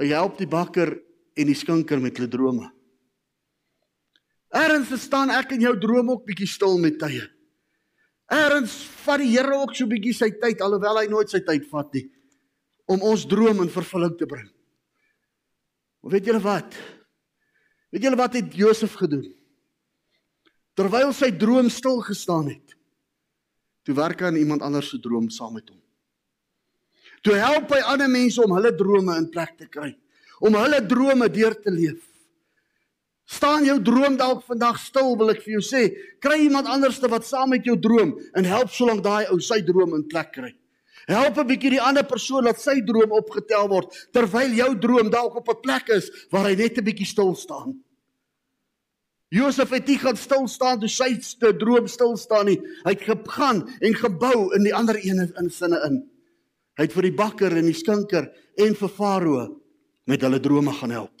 hy 0.00 0.06
help 0.08 0.38
die 0.38 0.46
bakker 0.46 0.98
en 1.36 1.46
die 1.46 1.54
skinker 1.54 2.00
met 2.00 2.16
hulle 2.16 2.28
drome. 2.28 2.72
Erns 4.52 4.92
staan 5.00 5.30
ek 5.30 5.52
in 5.52 5.60
jou 5.60 5.78
droom 5.78 6.10
ook 6.10 6.26
bietjie 6.26 6.48
stil 6.48 6.78
met 6.78 6.98
tye. 6.98 7.28
Erns 8.32 8.72
vat 9.04 9.20
die 9.20 9.30
Here 9.32 9.54
ook 9.54 9.74
so 9.76 9.86
bietjie 9.86 10.14
sy 10.14 10.30
tyd 10.30 10.60
alhoewel 10.60 10.98
hy 10.98 11.06
nooit 11.06 11.30
sy 11.30 11.40
tyd 11.40 11.68
vat 11.70 11.92
nie 11.94 12.08
om 12.90 13.00
ons 13.02 13.24
droom 13.24 13.62
in 13.62 13.70
vervulling 13.72 14.16
te 14.18 14.26
bring. 14.26 14.48
Weet 16.02 16.26
julle 16.26 16.42
wat? 16.42 16.74
Weet 17.92 18.02
julle 18.02 18.18
wat 18.18 18.34
het 18.34 18.56
Josef 18.58 18.96
gedoen? 18.98 19.30
Terwyl 20.78 21.12
sy 21.12 21.30
droom 21.36 21.68
stil 21.68 22.00
gestaan 22.00 22.48
het, 22.48 22.76
toe 23.84 23.94
werk 23.98 24.22
hy 24.22 24.30
aan 24.30 24.40
iemand 24.40 24.62
anders 24.64 24.88
se 24.92 25.00
droom 25.02 25.28
saam 25.30 25.58
met 25.58 25.68
hom. 25.68 25.80
Toe 27.22 27.36
help 27.38 27.74
hy 27.74 27.82
ander 27.92 28.08
mense 28.10 28.40
om 28.42 28.54
hulle 28.56 28.72
drome 28.78 29.16
in 29.20 29.28
plek 29.30 29.52
te 29.58 29.68
kry, 29.70 29.92
om 30.40 30.56
hulle 30.58 30.80
drome 30.88 31.28
deur 31.30 31.54
te 31.60 31.70
leef. 31.70 32.00
Staan 33.28 33.64
jou 33.64 33.76
droom 33.84 34.16
dalk 34.18 34.42
vandag 34.48 34.80
stil 34.82 35.14
wil 35.20 35.30
ek 35.32 35.44
vir 35.44 35.58
jou 35.58 35.62
sê, 35.64 35.82
kry 36.24 36.40
iemand 36.48 36.66
anderste 36.72 37.08
wat 37.12 37.28
saam 37.28 37.52
met 37.54 37.68
jou 37.68 37.76
droom 37.78 38.16
en 38.36 38.48
help 38.48 38.72
solank 38.74 39.04
daai 39.04 39.30
ou 39.30 39.38
sy 39.40 39.60
droom 39.64 39.94
in 39.98 40.08
plek 40.08 40.32
kry. 40.34 40.50
Help 41.08 41.38
'n 41.38 41.46
bietjie 41.46 41.70
die 41.76 41.82
ander 41.82 42.04
persoon 42.04 42.44
dat 42.44 42.60
sy 42.60 42.80
droom 42.80 43.12
opgetel 43.12 43.68
word 43.68 43.90
terwyl 44.12 44.52
jou 44.54 44.74
droom 44.78 45.10
dalk 45.10 45.36
op 45.36 45.48
'n 45.48 45.62
plek 45.62 45.88
is 45.88 46.10
waar 46.30 46.46
hy 46.46 46.54
net 46.54 46.78
'n 46.78 46.84
bietjie 46.84 47.06
stil 47.06 47.34
staan. 47.34 47.82
Josef 49.32 49.70
het 49.72 49.88
nie 49.88 49.96
gaan 49.96 50.18
stil 50.20 50.44
staan 50.50 50.80
toe 50.82 50.90
sy 50.92 51.14
se 51.24 51.52
droom 51.56 51.86
stil 51.88 52.18
staan 52.20 52.50
nie. 52.50 52.58
Hy 52.84 52.92
het 52.92 53.04
gegaan 53.06 53.62
en 53.80 53.94
gebou 53.96 54.50
in 54.58 54.66
die 54.66 54.74
ander 54.76 54.98
ene 55.00 55.30
in 55.40 55.48
sinne 55.50 55.78
in. 55.88 56.02
Hy 56.76 56.84
het 56.84 56.92
vir 56.92 57.08
die 57.08 57.16
bakker 57.16 57.56
en 57.56 57.68
die 57.68 57.76
skinker 57.76 58.28
en 58.60 58.76
vir 58.76 58.92
Farao 58.92 59.46
met 60.08 60.24
hulle 60.24 60.40
drome 60.42 60.74
gaan 60.76 60.92
help. 60.92 61.14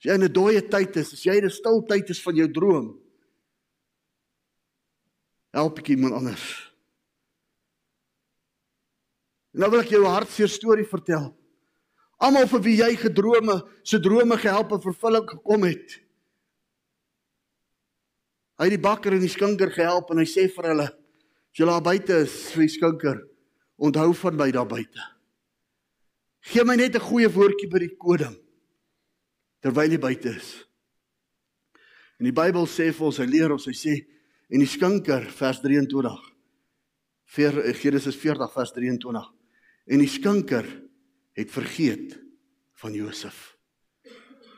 As 0.00 0.08
jy 0.08 0.16
in 0.16 0.24
'n 0.24 0.32
dooie 0.32 0.62
tyd 0.68 0.96
is, 0.96 1.12
as 1.12 1.24
jy 1.24 1.36
in 1.36 1.44
'n 1.44 1.50
stil 1.50 1.84
tyd 1.86 2.10
is 2.10 2.22
van 2.22 2.34
jou 2.34 2.48
droom, 2.48 2.98
help 5.52 5.78
ek 5.78 5.88
iemand 5.88 6.14
anders. 6.14 6.72
Nou 9.52 9.70
wil 9.70 9.80
ek 9.80 9.90
jou 9.90 10.02
'n 10.02 10.10
hartseer 10.10 10.48
storie 10.48 10.88
vertel. 10.88 11.41
Almal 12.22 12.46
vir 12.50 12.62
wie 12.62 12.76
jy 12.78 12.92
gedrome, 13.00 13.58
se 13.84 13.98
drome 13.98 14.38
gehelp 14.38 14.76
en 14.76 14.82
vervulling 14.84 15.26
gekom 15.26 15.66
het. 15.66 15.96
Hy 18.60 18.68
het 18.68 18.76
die 18.76 18.84
bakker 18.84 19.16
en 19.16 19.24
die 19.24 19.32
skinker 19.32 19.72
gehelp 19.74 20.12
en 20.12 20.22
hy 20.22 20.28
sê 20.30 20.46
vir 20.46 20.70
hulle: 20.70 20.86
"As 20.86 21.58
julle 21.58 21.74
daar 21.74 21.82
buite 21.82 22.22
is, 22.22 22.52
vir 22.54 22.62
die 22.62 22.76
skinker, 22.76 23.18
onthou 23.76 24.12
van 24.14 24.36
my 24.36 24.50
daar 24.54 24.68
buite. 24.70 25.02
Gee 26.42 26.64
my 26.64 26.76
net 26.76 26.94
'n 26.94 27.00
goeie 27.00 27.28
woordjie 27.28 27.68
by 27.68 27.78
die 27.78 27.96
koding." 27.98 28.38
terwyl 29.62 29.94
hy 29.94 30.00
buite 30.02 30.34
is. 30.34 30.50
En 32.18 32.26
die 32.26 32.34
Bybel 32.34 32.66
sê 32.70 32.90
vir 32.94 33.08
ons, 33.08 33.18
hy 33.22 33.28
leer 33.30 33.54
ons, 33.54 33.66
hy 33.66 33.74
sê 33.76 33.94
en 34.52 34.60
die 34.60 34.68
skinker 34.68 35.28
vers 35.38 35.62
23. 35.62 36.18
Vir 37.32 37.60
Genesis 37.78 38.18
40 38.20 38.52
vers 38.52 38.74
23. 38.74 39.28
En 39.94 40.02
die 40.02 40.10
skinker 40.10 40.66
het 41.38 41.50
vergeet 41.50 42.16
van 42.82 42.94
Josef. 42.96 43.52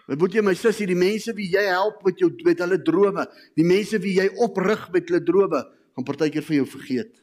My 0.09 0.19
boetie 0.21 0.43
en 0.43 0.49
my 0.51 0.55
sussie, 0.59 0.87
die 0.89 0.99
mense 0.99 1.33
wie 1.37 1.47
jy 1.53 1.63
help 1.71 2.03
met 2.05 2.21
jou 2.21 2.29
met 2.45 2.61
hulle 2.61 2.81
drome, 2.85 3.25
die 3.57 3.65
mense 3.65 4.01
wie 4.05 4.19
jy 4.19 4.27
oprig 4.45 4.91
met 4.93 5.09
hulle 5.09 5.23
drome, 5.25 5.63
gaan 5.95 6.07
partykeer 6.07 6.45
vir 6.45 6.59
jou 6.59 6.67
vergeet. 6.75 7.23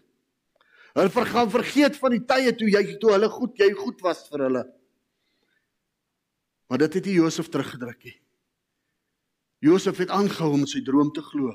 Hulle 0.95 1.25
gaan 1.29 1.51
vergeet 1.51 1.99
van 2.01 2.15
die 2.15 2.23
tye 2.27 2.55
toe 2.57 2.67
jy 2.71 2.97
toe 2.99 3.13
hulle 3.13 3.29
goed 3.31 3.59
jy 3.61 3.69
goed 3.77 4.01
was 4.03 4.25
vir 4.31 4.47
hulle. 4.47 4.63
Maar 6.71 6.85
dit 6.85 6.97
het 6.97 7.07
nie 7.07 7.19
Josef 7.19 7.51
teruggedruk 7.51 8.03
nie. 8.07 8.17
Josef 9.61 10.01
het 10.01 10.11
aangehou 10.11 10.55
om 10.57 10.65
sy 10.65 10.81
droom 10.83 11.11
te 11.13 11.23
glo 11.23 11.53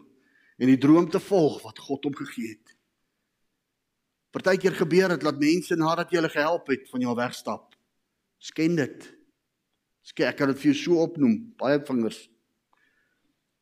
en 0.56 0.70
die 0.70 0.80
droom 0.80 1.08
te 1.10 1.20
volg 1.20 1.58
wat 1.64 1.80
God 1.82 2.06
hom 2.06 2.16
gegee 2.16 2.54
het. 2.54 2.76
Partykeer 4.32 4.76
gebeur 4.76 5.14
dit 5.14 5.24
dat 5.24 5.40
mense 5.40 5.76
nadat 5.76 6.12
jy 6.12 6.20
hulle 6.20 6.32
gehelp 6.32 6.70
het 6.72 6.86
van 6.92 7.04
jou 7.04 7.16
wegstap. 7.18 7.75
Sken 8.42 8.76
dit. 8.78 9.08
Ek 10.22 10.36
kan 10.38 10.52
dit 10.52 10.60
vir 10.62 10.70
jou 10.70 10.78
so 10.78 11.02
opnoem, 11.02 11.38
baie 11.58 11.80
vingers. 11.88 12.20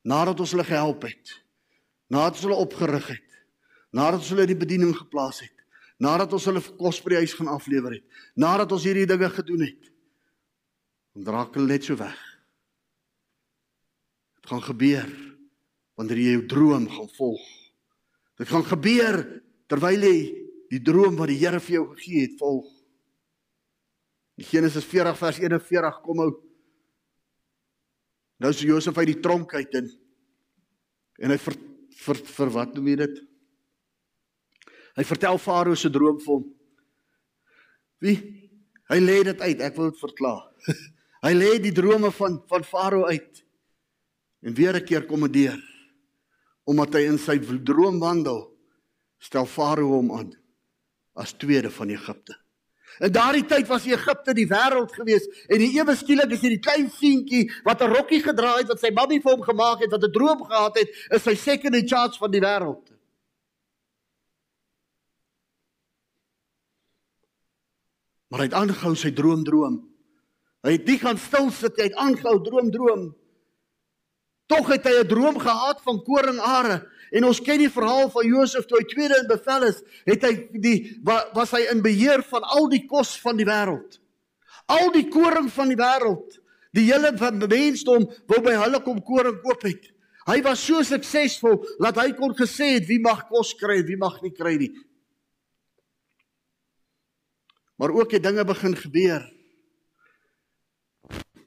Nadat 0.04 0.40
ons 0.44 0.52
hulle 0.52 0.66
gehelp 0.68 1.06
het, 1.08 1.32
nadat 2.12 2.36
ons 2.36 2.44
hulle 2.44 2.60
opgerig 2.60 3.06
het, 3.14 3.38
nadat 3.96 4.20
ons 4.20 4.28
hulle 4.34 4.44
in 4.44 4.52
die 4.52 4.60
bediening 4.60 4.92
geplaas 4.96 5.40
het, 5.40 5.64
nadat 5.96 6.34
ons 6.36 6.44
hulle 6.50 6.60
kos 6.76 7.00
by 7.00 7.14
die 7.14 7.22
huis 7.24 7.36
gaan 7.38 7.48
aflewer 7.54 7.96
het, 7.96 8.04
nadat 8.36 8.74
ons 8.76 8.84
hierdie 8.84 9.08
dinge 9.08 9.30
gedoen 9.32 9.64
het, 9.64 9.94
Dan 11.14 11.30
raak 11.30 11.54
hulle 11.54 11.70
net 11.70 11.86
so 11.86 11.94
weg. 11.94 12.18
Dit 14.34 14.50
gaan 14.50 14.64
gebeur 14.66 15.10
wanneer 15.94 16.18
jy 16.18 16.32
jou 16.34 16.46
droom 16.50 16.88
gaan 16.90 17.10
volg. 17.14 17.44
Dit 18.42 18.50
gaan 18.50 18.66
gebeur 18.66 19.20
terwyl 19.70 20.02
jy 20.02 20.16
die 20.74 20.82
droom 20.82 21.14
wat 21.20 21.30
die 21.30 21.38
Here 21.38 21.60
vir 21.62 21.76
jou 21.76 21.84
gegee 21.92 22.24
het 22.26 22.34
volg. 22.40 22.66
Genesis 24.36 24.84
40 24.84 25.18
vers 25.18 25.38
41 25.38 26.00
kom 26.02 26.18
ou 26.24 26.32
Nou 28.42 28.50
is 28.50 28.64
Josef 28.66 28.96
uit 28.98 29.12
die 29.12 29.20
tronk 29.22 29.54
uit 29.54 29.76
en 29.78 29.86
en 31.22 31.30
hy 31.30 31.38
vir 31.38 31.54
vir 32.04 32.18
vir 32.36 32.50
wat 32.50 32.74
noem 32.74 32.88
jy 32.90 32.96
dit? 33.04 33.20
Hy 34.98 35.04
vertel 35.06 35.38
Farao 35.38 35.78
se 35.78 35.90
droom 35.94 36.18
vir 36.22 36.32
hom. 36.32 36.48
Wie? 38.02 38.16
Hy 38.90 38.98
lê 39.00 39.20
dit 39.30 39.40
uit, 39.40 39.62
ek 39.62 39.78
wil 39.78 39.92
dit 39.92 40.02
verklaar. 40.02 40.42
Hy 41.24 41.32
lê 41.32 41.54
die 41.62 41.72
drome 41.72 42.10
van 42.12 42.40
van 42.50 42.66
Farao 42.66 43.06
uit. 43.06 43.44
En 44.44 44.52
weer 44.58 44.76
'n 44.76 44.84
keer 44.84 45.06
kom 45.06 45.24
dit 45.24 45.46
deur. 45.46 45.60
Omdat 46.66 46.94
hy 46.94 47.06
in 47.08 47.18
sy 47.18 47.38
droom 47.38 48.00
wandel, 48.00 48.50
stel 49.18 49.46
Farao 49.46 49.88
hom 49.88 50.10
aan 50.12 50.34
as 51.14 51.32
tweede 51.32 51.70
van 51.70 51.88
Egipte. 51.88 52.43
In 53.02 53.12
daardie 53.12 53.44
tyd 53.46 53.66
was 53.66 53.86
Egipte 53.86 54.34
die 54.34 54.46
wêreld 54.46 54.92
gewees 54.94 55.26
en 55.48 55.58
die 55.58 55.72
ewe 55.74 55.96
skielik 55.98 56.30
is 56.36 56.42
hierdie 56.44 56.62
klein 56.62 56.90
seentjie 56.94 57.48
wat 57.66 57.82
'n 57.82 57.90
rokkie 57.90 58.22
gedra 58.22 58.56
het 58.58 58.68
wat 58.68 58.80
sy 58.80 58.90
mammie 58.94 59.20
vir 59.20 59.32
hom 59.32 59.42
gemaak 59.42 59.80
het 59.82 59.90
wat 59.90 60.04
'n 60.04 60.12
droom 60.12 60.44
gehad 60.44 60.78
het, 60.78 60.88
is 61.10 61.22
sy 61.22 61.34
second 61.34 61.74
in 61.74 61.88
charge 61.88 62.18
van 62.18 62.30
die 62.30 62.40
wêreld. 62.40 62.86
Maar 68.28 68.40
hy 68.40 68.46
het 68.46 68.54
aangehou 68.54 68.94
sy 68.94 69.10
droom 69.10 69.44
droom. 69.44 69.76
Hy 70.62 70.72
het 70.72 70.86
nie 70.86 70.98
gaan 70.98 71.18
stil 71.18 71.50
sit, 71.50 71.76
hy 71.76 71.84
het 71.84 71.94
aangehou 71.94 72.42
droom 72.42 72.70
droom. 72.70 73.14
Tog 74.46 74.68
het 74.68 74.84
hy 74.84 75.02
'n 75.02 75.08
droom 75.08 75.38
gehad 75.38 75.82
van 75.82 76.02
koringare 76.02 76.88
en 77.14 77.26
ons 77.28 77.40
ken 77.46 77.60
die 77.62 77.70
verhaal 77.70 78.08
van 78.10 78.26
Josef 78.26 78.66
toe 78.66 78.80
hy 78.80 78.86
tweede 78.90 79.20
in 79.22 79.28
bevel 79.30 79.68
is, 79.68 79.82
het 80.08 80.24
hy 80.26 80.32
die 80.64 80.76
was 81.04 81.54
hy 81.54 81.62
in 81.70 81.82
beheer 81.84 82.24
van 82.26 82.46
al 82.56 82.66
die 82.72 82.82
kos 82.90 83.14
van 83.22 83.38
die 83.38 83.46
wêreld. 83.46 84.00
Al 84.72 84.90
die 84.94 85.06
koring 85.12 85.50
van 85.52 85.70
die 85.70 85.78
wêreld. 85.78 86.40
Die 86.74 86.88
hele 86.88 87.12
van 87.18 87.38
die 87.38 87.50
mensdom 87.50 88.08
wou 88.30 88.40
by 88.42 88.56
hulle 88.58 88.80
kom 88.82 88.98
koring 89.06 89.38
koop 89.44 89.62
het. 89.68 89.92
Hy 90.24 90.40
was 90.42 90.62
so 90.64 90.80
suksesvol 90.82 91.60
dat 91.82 92.00
hy 92.00 92.10
kon 92.16 92.32
gesê 92.34 92.74
het 92.78 92.88
wie 92.88 92.98
mag 93.02 93.26
kos 93.28 93.52
kry 93.60 93.82
en 93.82 93.88
wie 93.90 94.00
mag 94.00 94.18
nie 94.24 94.32
kry 94.34 94.56
nie. 94.58 94.72
Maar 97.78 97.92
ook 97.94 98.16
het 98.16 98.22
dinge 98.22 98.44
begin 98.44 98.74
gebeur. 98.78 99.22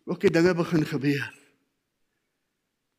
Ook 0.05 0.21
het 0.21 0.33
dinge 0.33 0.53
begin 0.55 0.85
gebeur. 0.85 1.36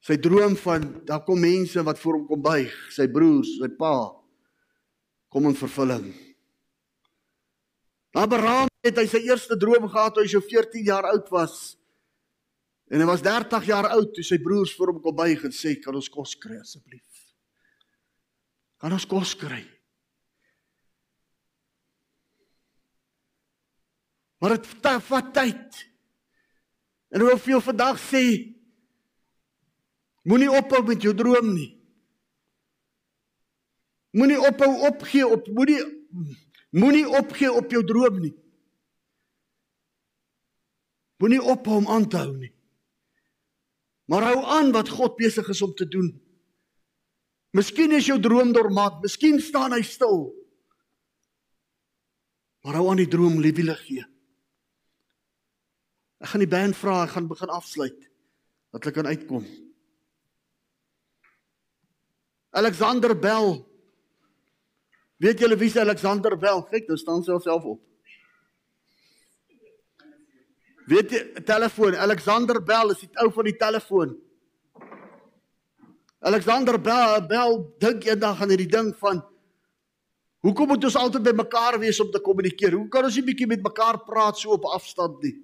Sy 0.05 0.17
droom 0.23 0.55
van 0.63 0.85
daar 1.07 1.25
kom 1.27 1.41
mense 1.43 1.83
wat 1.85 1.99
vir 1.99 2.15
hom 2.15 2.27
kom 2.29 2.43
buig, 2.43 2.75
sy 2.95 3.09
broers, 3.11 3.57
sy 3.59 3.71
pa 3.79 3.95
kom 5.29 5.49
in 5.51 5.57
vervulling. 5.59 6.09
Abraham 8.17 8.71
het 8.83 8.97
hy 8.99 9.05
sy 9.11 9.21
eerste 9.29 9.59
droom 9.61 9.87
gehad 9.91 10.15
toe 10.17 10.25
hy 10.25 10.31
so 10.33 10.43
14 10.43 10.87
jaar 10.87 11.07
oud 11.11 11.29
was. 11.35 11.77
En 12.89 13.03
hy 13.03 13.09
was 13.09 13.23
30 13.23 13.67
jaar 13.69 13.91
oud 13.93 14.15
toe 14.17 14.25
sy 14.25 14.39
broers 14.43 14.73
vir 14.79 14.93
hom 14.93 15.03
kom 15.05 15.17
buig 15.17 15.43
en 15.45 15.55
sê 15.55 15.75
kan 15.83 15.97
ons 15.99 16.09
kos 16.11 16.35
kry 16.41 16.57
asseblief? 16.63 17.27
Kan 18.81 18.95
ons 18.97 19.07
kos 19.11 19.35
kry? 19.37 19.61
Maar 24.39 24.55
dit 24.55 24.69
vat 25.11 25.33
tyd. 25.35 25.81
En 27.11 27.25
hoe 27.25 27.37
veel 27.43 27.61
vandag 27.65 27.99
sê 28.01 28.25
moenie 30.23 30.51
ophou 30.51 30.83
met 30.87 31.03
jou 31.03 31.15
droom 31.15 31.53
nie. 31.55 31.71
Moenie 34.17 34.41
ophou 34.41 34.71
opgee 34.89 35.27
op 35.27 35.47
moenie 35.53 35.81
moenie 36.71 37.07
opgee 37.09 37.53
op 37.53 37.71
jou 37.73 37.85
droom 37.85 38.21
nie. 38.23 38.35
Moenie 41.19 41.43
ophou 41.43 41.77
om 41.83 41.89
aan 41.89 42.09
te 42.09 42.21
hou 42.21 42.37
nie. 42.37 42.53
Maar 44.09 44.31
hou 44.31 44.41
aan 44.45 44.73
wat 44.73 44.89
God 44.89 45.17
besig 45.21 45.49
is 45.49 45.63
om 45.63 45.75
te 45.77 45.89
doen. 45.89 46.11
Miskien 47.57 47.93
is 47.93 48.07
jou 48.09 48.19
droom 48.21 48.53
dormant, 48.53 49.01
miskien 49.05 49.41
staan 49.41 49.73
hy 49.73 49.83
stil. 49.85 50.31
Maar 52.65 52.81
hou 52.81 52.89
aan 52.91 53.01
die 53.01 53.09
droom 53.09 53.41
liefie 53.41 53.69
gee. 53.85 54.05
Ek 56.19 56.33
gaan 56.33 56.43
die 56.43 56.51
band 56.51 56.77
vra, 56.77 57.05
ek 57.05 57.15
gaan 57.15 57.29
begin 57.31 57.53
afsluit 57.55 57.99
dat 58.75 58.85
hulle 58.85 58.95
kan 58.97 59.07
uitkom. 59.07 59.45
Alexander 62.51 63.15
Bell. 63.19 63.65
Weet 65.19 65.41
julle 65.43 65.57
wie 65.57 65.69
is 65.69 65.77
Alexander 65.77 66.37
Bell? 66.39 66.63
Kyk, 66.71 66.89
nou 66.89 66.97
staan 66.97 67.25
sy 67.27 67.37
self 67.45 67.65
op. 67.65 67.81
Weet 70.89 71.13
jy, 71.13 71.21
telefoon, 71.45 71.99
Alexander 72.01 72.63
Bell 72.65 72.95
is 72.95 73.03
die 73.03 73.11
ou 73.21 73.29
van 73.35 73.49
die 73.51 73.57
telefoon. 73.61 74.15
Alexander 76.25 76.79
Bell, 76.81 77.19
Bell 77.29 77.59
dink 77.83 78.07
eendag 78.09 78.41
aan 78.41 78.55
hierdie 78.55 78.71
ding 78.71 78.95
van 79.03 79.21
hoekom 80.47 80.71
moet 80.73 80.87
ons 80.87 80.97
altyd 80.97 81.27
by 81.27 81.35
mekaar 81.43 81.77
wees 81.83 81.99
om 82.01 82.09
te 82.15 82.23
kommunikeer? 82.25 82.79
Hoe 82.79 82.89
kan 82.89 83.05
ons 83.05 83.19
nie 83.19 83.27
bietjie 83.27 83.51
met 83.51 83.63
mekaar 83.63 84.01
praat 84.07 84.39
so 84.41 84.55
op 84.57 84.65
afstand 84.71 85.21
nie? 85.27 85.35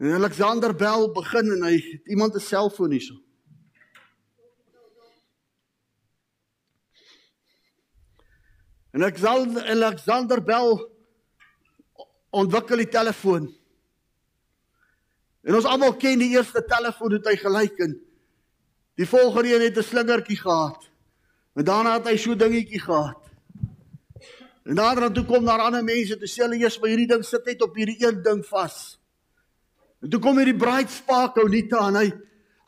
En 0.00 0.12
Alexander 0.18 0.74
Bell 0.76 1.08
begin 1.16 1.54
en 1.56 1.66
hy 1.70 1.76
iemand 2.12 2.36
'n 2.36 2.44
selfoon 2.44 2.92
hierso. 2.92 3.16
En 8.90 9.02
Alexander 9.02 9.64
Alexander 9.70 10.42
Bell 10.42 10.88
ontwikkel 12.30 12.82
die 12.82 12.90
telefoon. 12.90 13.48
En 15.46 15.56
ons 15.56 15.66
almal 15.66 15.96
ken 15.98 16.20
die 16.20 16.32
eerste 16.34 16.62
telefoon 16.66 17.16
hoe 17.16 17.22
hy 17.30 17.36
gelyk 17.40 17.82
en 17.86 17.96
die 19.00 19.08
volgende 19.08 19.54
een 19.54 19.66
het 19.68 19.78
'n 19.78 19.82
slingertjie 19.82 20.36
gehad. 20.36 20.90
En 21.54 21.64
daarna 21.64 21.98
het 21.98 22.08
hy 22.08 22.16
so 22.16 22.34
dingetjie 22.34 22.80
gehad. 22.80 23.20
En 24.64 24.74
daarna 24.74 25.10
toe 25.10 25.24
kom 25.24 25.44
daar 25.44 25.60
ander 25.60 25.84
mense 25.84 26.18
te 26.18 26.26
sê 26.26 26.44
hulle 26.44 26.58
eers 26.58 26.78
maar 26.78 26.88
hierdie 26.88 27.08
ding 27.08 27.24
sit 27.24 27.44
net 27.44 27.62
op 27.62 27.74
hierdie 27.74 28.06
een 28.06 28.22
ding 28.22 28.44
vas. 28.46 28.98
En 30.02 30.10
toe 30.10 30.20
kom 30.20 30.36
hierdie 30.36 30.56
bright 30.56 30.90
spark 30.90 31.36
ou 31.36 31.48
nie 31.48 31.66
te 31.68 31.78
aan 31.78 31.96
hy 31.96 32.12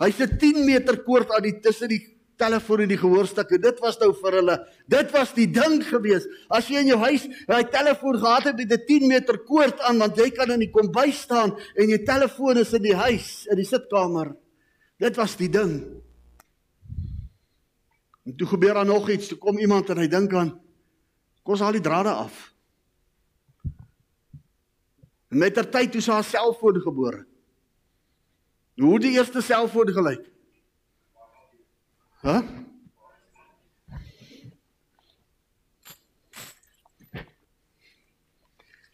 hy 0.02 0.10
sit 0.10 0.38
10 0.38 0.64
meter 0.64 1.02
koord 1.02 1.30
aan 1.30 1.42
die 1.42 1.60
tussen 1.60 1.88
die 1.88 2.11
telefoon 2.40 2.84
en 2.84 2.92
die 2.92 3.00
gehoorstukke. 3.00 3.58
Dit 3.62 3.80
was 3.82 3.98
nou 4.00 4.10
vir 4.18 4.38
hulle. 4.40 4.56
Dit 4.90 5.12
was 5.14 5.34
die 5.36 5.46
ding 5.50 5.82
gewees. 5.86 6.26
As 6.48 6.68
jy 6.68 6.82
in 6.82 6.92
jou 6.92 6.98
huis 7.04 7.26
daai 7.48 7.64
telefoon 7.70 8.18
gehad 8.18 8.50
het 8.50 8.56
met 8.56 8.72
'n 8.72 8.86
10 8.86 9.06
meter 9.08 9.38
koord 9.38 9.80
aan, 9.80 9.98
want 9.98 10.16
jy 10.16 10.30
kan 10.30 10.50
in 10.50 10.60
die 10.60 10.70
kombuis 10.70 11.20
staan 11.20 11.56
en 11.76 11.88
jou 11.88 12.02
telefoon 12.04 12.58
is 12.58 12.72
in 12.72 12.82
die 12.82 12.96
huis, 12.96 13.46
in 13.50 13.56
die 13.56 13.66
sitkamer. 13.66 14.36
Dit 14.98 15.16
was 15.16 15.36
die 15.36 15.48
ding. 15.48 16.02
En 18.24 18.36
toe 18.36 18.46
gebeur 18.46 18.74
daar 18.74 18.86
nog 18.86 19.10
iets. 19.10 19.28
Toe 19.28 19.38
kom 19.38 19.58
iemand 19.58 19.90
en 19.90 19.98
hy 19.98 20.08
dink 20.08 20.34
aan 20.34 20.62
kom 21.42 21.56
ons 21.56 21.62
haal 21.62 21.76
die 21.76 21.82
drade 21.82 22.10
af. 22.10 22.52
En 25.32 25.40
met 25.42 25.54
ter 25.54 25.68
tyd 25.70 25.92
toe 25.94 26.02
sy 26.04 26.14
haar 26.14 26.26
selfoon 26.26 26.80
gebore. 26.84 27.24
Hoe 28.82 28.98
die 29.02 29.14
eerste 29.16 29.42
selfoon 29.44 29.90
gelyk? 29.92 30.31
Huh? 32.22 32.42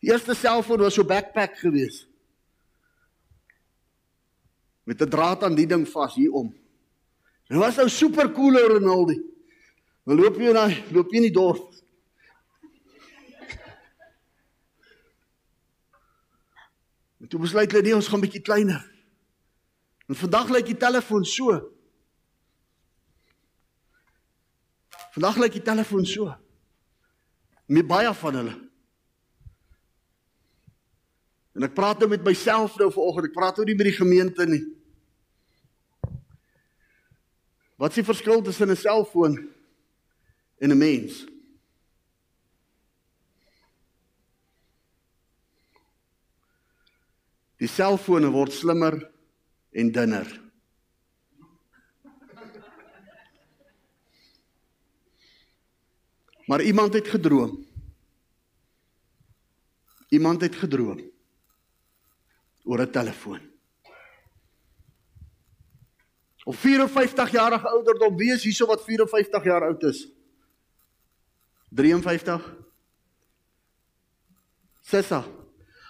Die 0.01 0.09
eerste 0.09 0.35
selfoon 0.35 0.81
was 0.81 0.95
so 0.95 1.05
backpack 1.05 1.59
geweest. 1.59 2.07
Met 4.85 5.03
'n 5.03 5.09
draad 5.09 5.43
aan 5.43 5.55
die 5.55 5.67
ding 5.67 5.89
vas 5.89 6.15
hier 6.15 6.33
om. 6.33 6.57
Dit 7.47 7.59
was 7.59 7.77
nou 7.77 7.89
super 7.89 8.33
cool 8.33 8.57
Ronaldo. 8.57 9.15
We 10.03 10.15
loop 10.15 10.37
jy 10.37 10.53
na 10.53 10.69
loop 10.91 11.11
jy 11.11 11.17
in 11.17 11.23
die 11.23 11.33
dorp. 11.33 11.75
En 17.21 17.29
toe 17.29 17.41
besluit 17.41 17.73
hulle 17.73 17.83
nee, 17.83 17.95
ons 17.95 18.09
gaan 18.09 18.21
bietjie 18.21 18.41
kleiner. 18.41 18.93
En 20.07 20.15
vandag 20.15 20.49
lyk 20.49 20.65
die 20.65 20.77
telefoon 20.77 21.25
so. 21.25 21.78
Vandag 25.19 25.41
lyk 25.43 25.57
die 25.57 25.65
telefoon 25.67 26.05
so. 26.07 26.31
Met 27.67 27.89
baie 27.91 28.11
van 28.15 28.37
hulle. 28.39 28.53
En 31.59 31.67
ek 31.67 31.75
praat 31.75 31.99
nou 31.99 32.07
met 32.13 32.23
myself 32.23 32.77
nou 32.79 32.87
vanoggend. 32.95 33.27
Ek 33.27 33.35
praat 33.35 33.59
nou 33.59 33.67
nie 33.67 33.75
met 33.75 33.89
die 33.91 33.97
gemeente 33.97 34.47
nie. 34.47 34.63
Wat 37.83 37.91
is 37.91 37.99
die 37.99 38.07
verskil 38.07 38.45
tussen 38.47 38.71
'n 38.71 38.79
selfoon 38.79 39.35
en 40.63 40.71
'n 40.71 40.79
mens? 40.79 41.27
Die 47.59 47.67
selfone 47.67 48.31
word 48.31 48.53
slimmer 48.53 49.11
en 49.73 49.91
dunner. 49.91 50.48
Maar 56.49 56.63
iemand 56.63 56.93
het 56.93 57.09
gedroom. 57.09 57.67
Iemand 60.09 60.41
het 60.41 60.57
gedroom 60.57 61.11
oor 62.65 62.81
'n 62.81 62.91
telefoon. 62.91 63.41
Op 66.45 66.57
54 66.57 67.31
jarige 67.31 67.69
ouderdom, 67.69 68.17
wie 68.17 68.33
is 68.33 68.43
hierso 68.43 68.67
wat 68.67 68.85
54 68.85 69.45
jaar 69.45 69.63
oud 69.63 69.83
is? 69.83 70.09
53. 71.69 72.57
Sessa. 74.81 75.25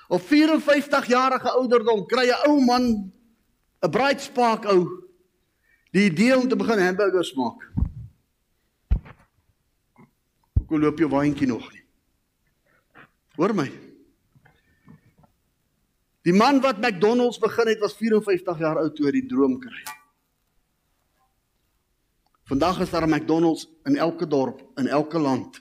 Op 0.09 0.21
54 0.21 1.07
jarige 1.07 1.51
ouderdom 1.51 2.07
kry 2.07 2.29
'n 2.29 2.49
ou 2.49 2.65
man 2.65 3.13
'n 3.81 3.91
bright 3.91 4.21
spark 4.21 4.65
ou 4.65 5.07
die 5.91 6.11
idee 6.11 6.37
om 6.37 6.49
te 6.49 6.57
begin 6.57 6.79
hamburgers 6.79 7.35
maak. 7.35 7.88
Hoekom 10.69 10.85
loop 10.85 10.99
jou 11.01 11.09
waantjie 11.09 11.47
nog 11.49 11.65
nie? 11.73 11.81
Hoor 13.41 13.55
my. 13.57 13.71
Die 16.29 16.35
man 16.37 16.59
wat 16.61 16.83
McDonald's 16.83 17.41
begin 17.41 17.71
het 17.71 17.81
was 17.81 17.97
54 17.97 18.61
jaar 18.61 18.77
oud 18.83 18.93
toe 18.93 19.07
hy 19.09 19.15
die 19.17 19.29
droom 19.31 19.55
kry. 19.63 19.81
Vandag 22.53 22.83
is 22.85 22.93
daar 22.93 23.07
'n 23.09 23.15
McDonald's 23.15 23.65
in 23.89 23.97
elke 23.97 24.27
dorp, 24.27 24.61
in 24.77 24.87
elke 24.87 25.19
land. 25.19 25.57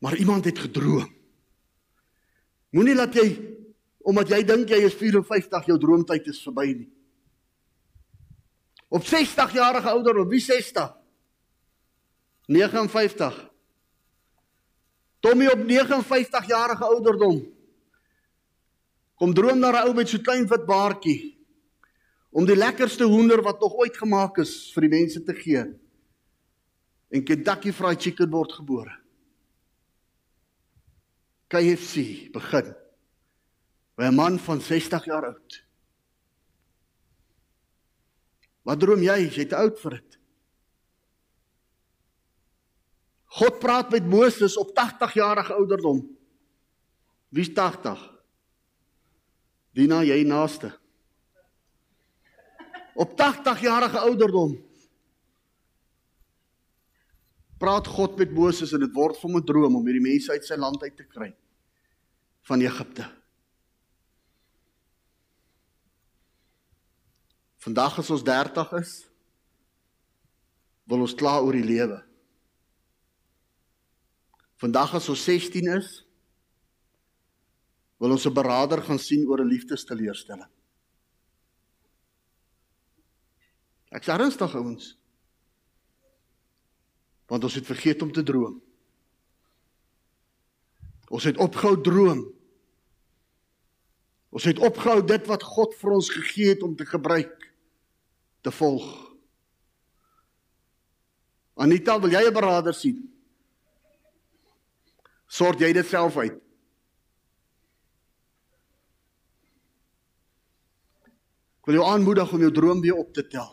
Maar 0.00 0.16
iemand 0.16 0.44
het 0.44 0.58
gedroom. 0.58 1.12
Moenie 2.70 2.94
laat 2.94 3.14
jy 3.14 3.56
omdat 3.98 4.28
jy 4.28 4.42
dink 4.44 4.68
jy 4.68 4.80
is 4.84 4.94
54 4.94 5.66
jou 5.66 5.78
droomtyd 5.78 6.26
is 6.26 6.42
verby 6.42 6.72
nie. 6.72 6.92
Op 8.88 9.04
60 9.04 9.52
jarige 9.52 9.88
ouderdom, 9.88 10.28
wie 10.28 10.40
60? 10.40 11.03
59. 12.46 13.50
Tommy 15.20 15.46
op 15.46 15.64
59 15.64 16.46
jarige 16.46 16.84
ouderdom. 16.84 17.38
Kom 19.14 19.34
droom 19.34 19.58
na 19.58 19.70
'n 19.70 19.86
ou 19.88 19.94
met 19.94 20.08
so 20.08 20.18
klein 20.18 20.46
wit 20.46 20.66
baardjie 20.66 21.34
om 22.30 22.44
die 22.44 22.56
lekkerste 22.56 23.04
hoender 23.04 23.42
wat 23.42 23.60
nog 23.60 23.74
ooit 23.78 23.96
gemaak 23.96 24.38
is 24.42 24.72
vir 24.74 24.80
die 24.80 24.90
mense 24.90 25.22
te 25.22 25.34
gee. 25.34 25.62
En 27.14 27.24
Kentucky 27.24 27.72
Fried 27.72 28.02
Chicken 28.02 28.30
word 28.30 28.52
gebore. 28.52 28.90
KFC 31.46 32.32
begin 32.34 32.74
by 33.96 34.10
'n 34.10 34.14
man 34.14 34.38
van 34.38 34.60
60 34.60 35.04
jaar 35.04 35.26
oud. 35.26 35.64
Wat 38.64 38.80
droom 38.80 39.02
jy? 39.02 39.28
Jy's 39.28 39.48
te 39.48 39.56
oud 39.56 39.78
vir 39.78 39.90
dit. 39.90 40.13
God 43.34 43.58
praat 43.58 43.90
met 43.90 44.06
Moses 44.06 44.56
op 44.56 44.74
80 44.74 45.14
jarige 45.18 45.54
ouderdom. 45.54 46.04
Wie's 47.34 47.50
80? 47.50 47.98
Dina 49.74 50.04
jy 50.06 50.20
naaste. 50.22 50.70
Op 52.94 53.16
80 53.18 53.60
jarige 53.60 53.98
ouderdom 53.98 54.54
praat 57.58 57.86
God 57.86 58.18
met 58.20 58.30
Moses 58.34 58.74
en 58.76 58.82
dit 58.84 58.94
word 58.94 59.16
vir 59.18 59.30
hom 59.30 59.38
'n 59.40 59.46
droom 59.46 59.76
om 59.76 59.86
hierdie 59.86 60.04
mense 60.04 60.30
uit 60.30 60.44
sy 60.44 60.54
land 60.54 60.82
uit 60.82 60.96
te 60.96 61.06
kry 61.06 61.34
van 62.42 62.60
Egipte. 62.60 63.06
Vandag 67.64 67.98
as 67.98 68.10
ons 68.10 68.22
30 68.22 68.72
is, 68.72 69.08
wil 70.84 71.00
ons 71.00 71.14
kla 71.14 71.40
oor 71.40 71.56
die 71.56 71.64
lewe. 71.64 72.13
Vandag 74.64 74.94
as 74.96 75.10
ons 75.12 75.20
16 75.28 75.66
is, 75.76 75.88
wil 78.00 78.14
ons 78.16 78.24
'n 78.24 78.32
beraader 78.32 78.80
gaan 78.80 78.98
sien 78.98 79.26
oor 79.28 79.44
'n 79.44 79.52
liefdesteleurstelling. 79.52 80.48
Ek 83.92 84.02
sê 84.02 84.16
ernstig 84.16 84.54
ouens. 84.54 84.96
Want 87.28 87.44
ons 87.44 87.54
het 87.54 87.66
vergeet 87.66 88.02
om 88.02 88.12
te 88.12 88.22
droom. 88.22 88.62
Ons 91.08 91.24
het 91.24 91.36
opgehou 91.36 91.80
droom. 91.80 92.32
Ons 94.30 94.44
het 94.44 94.58
opgehou 94.58 95.04
dit 95.04 95.26
wat 95.26 95.42
God 95.42 95.74
vir 95.74 95.90
ons 95.90 96.10
gegee 96.10 96.48
het 96.48 96.62
om 96.62 96.76
te 96.76 96.86
gebruik 96.86 97.52
te 98.40 98.50
volg. 98.50 99.12
Anita, 101.54 102.00
wil 102.00 102.10
jy 102.10 102.28
'n 102.28 102.32
beraader 102.32 102.74
sien? 102.74 103.13
Sort 105.26 105.60
jy 105.60 105.72
dit 105.72 105.86
self 105.86 106.16
uit? 106.16 106.40
Ek 111.64 111.70
wil 111.70 111.78
jou 111.80 111.86
aanmoedig 111.88 112.32
om 112.32 112.42
jou 112.44 112.52
droom 112.52 112.80
weer 112.84 112.98
op 113.00 113.12
te 113.16 113.24
tel. 113.24 113.48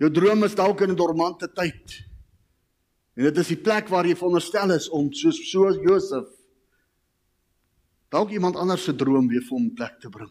Jou 0.00 0.08
droom 0.10 0.44
is 0.44 0.56
dalk 0.56 0.80
in 0.80 0.90
'n 0.90 0.96
dormante 0.96 1.48
tyd. 1.52 2.00
En 3.16 3.24
dit 3.24 3.36
is 3.38 3.48
die 3.52 3.60
plek 3.60 3.88
waar 3.88 4.06
jy 4.06 4.16
veronderstel 4.16 4.72
is 4.72 4.88
om 4.88 5.12
soos 5.12 5.38
so 5.50 5.70
Josef 5.70 6.30
dalk 8.14 8.30
iemand 8.30 8.56
anders 8.56 8.84
se 8.84 8.94
droom 8.94 9.28
weer 9.28 9.42
vir 9.42 9.56
hom 9.56 9.70
plek 9.74 9.98
te 10.00 10.08
bring. 10.08 10.30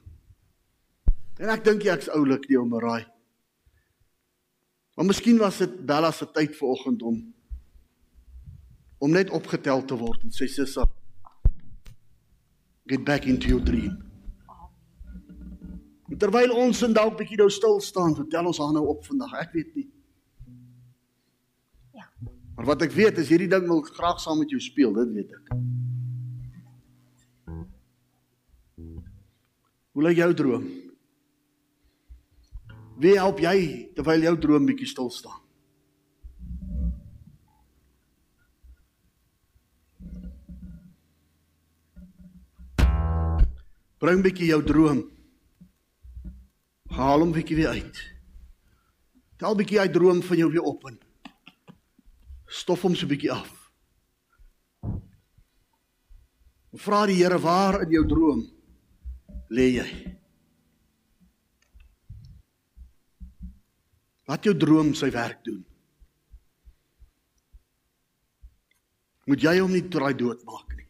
En 1.38 1.50
ek 1.50 1.66
dink 1.66 1.84
ek's 1.84 2.08
oulik 2.16 2.48
nie 2.50 2.60
om 2.60 2.80
raai. 2.80 3.04
Maar 4.96 5.06
miskien 5.10 5.38
was 5.42 5.58
dit 5.58 5.86
Bella 5.86 6.12
se 6.12 6.26
tyd 6.32 6.56
vanoggend 6.56 7.02
om 7.02 7.18
om 9.04 9.12
net 9.12 9.32
opgetel 9.36 9.84
te 9.84 9.98
word 10.00 10.24
en 10.24 10.32
sê 10.32 10.48
sissa 10.48 10.86
get 12.88 13.04
back 13.04 13.26
into 13.28 13.48
your 13.48 13.64
dream. 13.64 13.98
En 16.12 16.20
terwyl 16.20 16.52
ons 16.56 16.84
en 16.86 16.96
dalk 16.96 17.18
bietjie 17.20 17.40
nou 17.40 17.50
stil 17.52 17.80
staan, 17.84 18.16
vertel 18.16 18.48
ons 18.52 18.60
haar 18.62 18.74
nou 18.76 18.84
op 18.92 19.04
vandag. 19.08 19.34
Ek 19.40 19.54
weet 19.56 19.76
nie. 19.80 19.86
Ja. 21.96 22.08
Maar 22.56 22.74
wat 22.74 22.86
ek 22.86 22.96
weet 22.96 23.20
is 23.24 23.32
hierdie 23.32 23.50
ding 23.52 23.68
wil 23.68 23.84
graag 23.88 24.20
saam 24.24 24.44
met 24.44 24.52
jou 24.54 24.62
speel, 24.64 24.96
dit 25.00 25.14
weet 25.18 25.38
ek. 25.40 25.54
Hoe 29.94 30.08
lyk 30.08 30.20
jou 30.20 30.32
droom? 30.38 30.68
Wie 33.04 33.16
help 33.18 33.42
jy 33.44 33.58
terwyl 33.98 34.28
jou 34.30 34.36
droom 34.48 34.68
bietjie 34.70 34.92
stil 34.92 35.12
staan? 35.14 35.43
Bring 44.04 44.20
bietjie 44.20 44.50
jou 44.50 44.60
droom. 44.68 44.98
Haal 46.92 47.24
hom 47.24 47.32
bietjie 47.32 47.56
weer 47.56 47.72
uit. 47.72 48.00
Tel 49.40 49.56
bietjie 49.56 49.80
uit 49.80 49.94
droom 49.96 50.20
van 50.28 50.42
jou 50.42 50.50
weer 50.52 50.66
op 50.68 50.84
en 50.90 50.98
stof 52.52 52.84
hom 52.84 52.98
so 53.00 53.08
bietjie 53.08 53.32
af. 53.32 53.54
Vra 56.84 57.06
die 57.08 57.16
Here 57.22 57.40
waar 57.40 57.80
in 57.86 57.96
jou 57.96 58.04
droom 58.10 58.44
lê 59.54 59.70
jy? 59.78 59.88
Laat 64.28 64.44
jou 64.44 64.56
droom 64.58 64.92
sy 65.00 65.14
werk 65.16 65.44
doen. 65.48 65.64
Moet 69.32 69.48
jy 69.48 69.60
hom 69.62 69.72
nie 69.72 69.86
draai 69.88 70.12
doodmaak 70.18 70.76
nie. 70.76 70.83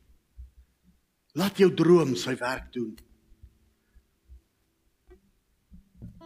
Laat 1.33 1.57
jou 1.57 1.71
droom 1.73 2.13
sy 2.19 2.35
werk 2.37 2.69
doen. 2.73 2.93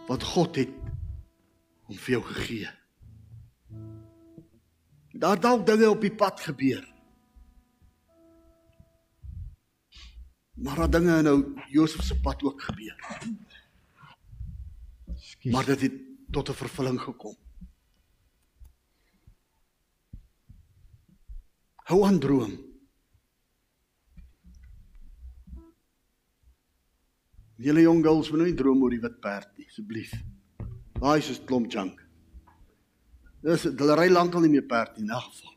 Wat 0.08 0.24
God 0.24 0.60
het 0.60 0.74
om 1.88 1.96
vir 1.96 2.17
jou 2.17 2.24
gegee. 2.34 2.70
Daar 5.17 5.39
dalk 5.39 5.65
dinge 5.65 5.89
op 5.89 6.04
die 6.04 6.13
pad 6.13 6.43
gebeur. 6.43 6.84
Maar 10.58 10.76
daar 10.76 10.91
dinge 11.00 11.22
nou 11.22 11.38
Josef 11.72 12.04
se 12.04 12.20
pad 12.22 12.43
ook 12.43 12.62
gebeur. 12.62 12.98
Skies. 15.15 15.52
Maar 15.54 15.65
dit 15.65 15.82
het 15.82 15.93
tot 16.32 16.50
'n 16.50 16.54
vervulling 16.54 17.02
gekom. 17.02 17.36
Hou 21.76 22.06
aan 22.06 22.20
droom. 22.20 22.66
Julle 27.58 27.82
jong 27.82 28.04
girls 28.06 28.30
moet 28.30 28.43
nou 28.43 28.48
nie 28.52 28.58
droom 28.58 28.84
oor 28.86 28.93
die 28.93 29.02
wit 29.02 29.22
perd 29.22 29.50
nie, 29.58 29.65
asseblief. 29.65 30.12
Daai 31.00 31.17
is 31.17 31.39
'n 31.39 31.46
klomp 31.46 31.72
junk. 31.72 32.02
Dis 33.41 33.63
hulle 33.63 33.96
ry 33.98 34.10
lankal 34.10 34.41
nie 34.41 34.50
meer 34.50 34.67
perd 34.67 34.98
nie 34.98 35.06
in 35.06 35.13
geval. 35.13 35.54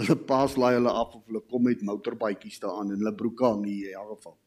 Hulle 0.00 0.16
pas 0.16 0.56
laai 0.56 0.74
hulle 0.74 0.90
af 0.90 1.14
of 1.14 1.26
hulle 1.26 1.42
kom 1.50 1.62
met 1.62 1.82
motorbytjies 1.82 2.60
daaraan 2.60 2.90
en 2.90 2.98
hulle 2.98 3.14
broeke 3.14 3.44
hang 3.44 3.62
nie 3.62 3.86
in 3.86 3.94
elk 3.94 4.16
geval. 4.16 4.38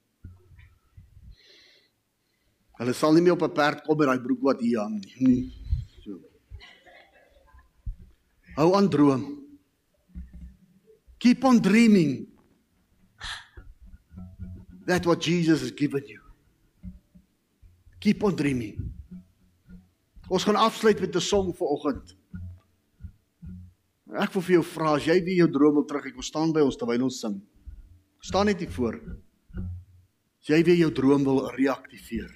Hulle 2.80 2.93
sal 2.93 3.13
nie 3.13 3.21
meer 3.21 3.38
op 3.38 3.43
'n 3.43 3.54
perd 3.54 3.84
kom 3.84 3.98
met 3.98 4.08
daai 4.08 4.19
broek 4.19 4.41
wat 4.41 4.60
hier 4.60 4.80
hang 4.80 5.00
nie. 5.00 5.15
nie. 5.19 5.54
So. 6.04 6.19
Hou 8.56 8.76
aan 8.76 8.89
droom. 8.89 9.24
Keep 11.17 11.44
on 11.44 11.62
dreaming. 11.62 12.35
That 14.86 15.06
what 15.06 15.21
Jesus 15.21 15.62
has 15.62 15.71
given 15.71 16.04
you. 16.08 16.21
Keep 18.00 18.23
on 18.23 18.36
dreaming. 18.36 18.94
Ons 20.29 20.44
gaan 20.46 20.58
afsluit 20.58 21.00
met 21.00 21.15
'n 21.15 21.21
song 21.21 21.54
vir 21.54 21.67
oggend. 21.67 22.15
Ek 24.15 24.33
wil 24.33 24.42
vir 24.42 24.54
jou 24.56 24.63
vra 24.63 24.96
as 24.96 25.06
jy 25.06 25.19
weer 25.23 25.38
jou 25.44 25.52
droom 25.52 25.75
wil 25.75 25.86
terug, 25.86 26.06
ek 26.06 26.15
wil 26.15 26.23
staan 26.23 26.54
by 26.54 26.62
ons 26.62 26.77
terwyl 26.77 27.04
ons 27.04 27.19
sing. 27.19 27.42
Staan 28.21 28.46
net 28.46 28.60
hier 28.60 28.71
voor. 28.71 28.96
As 30.42 30.48
jy 30.48 30.63
weer 30.63 30.77
jou 30.77 30.92
droom 30.92 31.23
wil 31.23 31.50
reaktiveer. 31.50 32.31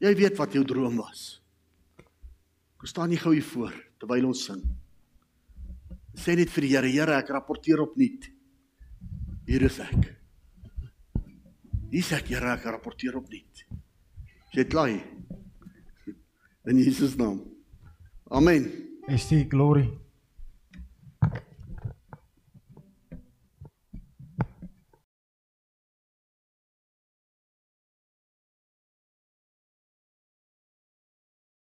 Jy 0.00 0.14
weet 0.14 0.38
wat 0.38 0.52
jou 0.52 0.64
droom 0.64 0.96
was. 0.96 1.40
Kom 2.78 2.86
staan 2.86 3.10
jy 3.10 3.18
gou 3.18 3.32
hier 3.32 3.42
voor 3.42 3.74
terwyl 3.98 4.26
ons 4.26 4.44
sing. 4.44 4.62
Sê 6.14 6.36
net 6.36 6.50
vir 6.50 6.62
die 6.62 6.72
Here, 6.76 6.88
Here, 6.88 7.18
ek 7.18 7.28
rapporteer 7.28 7.80
opnuut. 7.80 8.30
Hier 9.46 9.62
is 9.62 9.80
ek. 9.80 10.23
Hier 11.94 12.02
sê 12.02 12.16
ek, 12.18 12.32
Here, 12.34 12.56
ek 12.56 12.64
rapporteer 12.66 13.14
opnuut. 13.14 13.60
Jy 14.50 14.64
klaai. 14.66 14.96
In 16.66 16.80
Jesus 16.82 17.14
naam. 17.14 17.38
Amen. 18.34 18.66
Is 19.06 19.28
die 19.30 19.44
glorie 19.46 19.92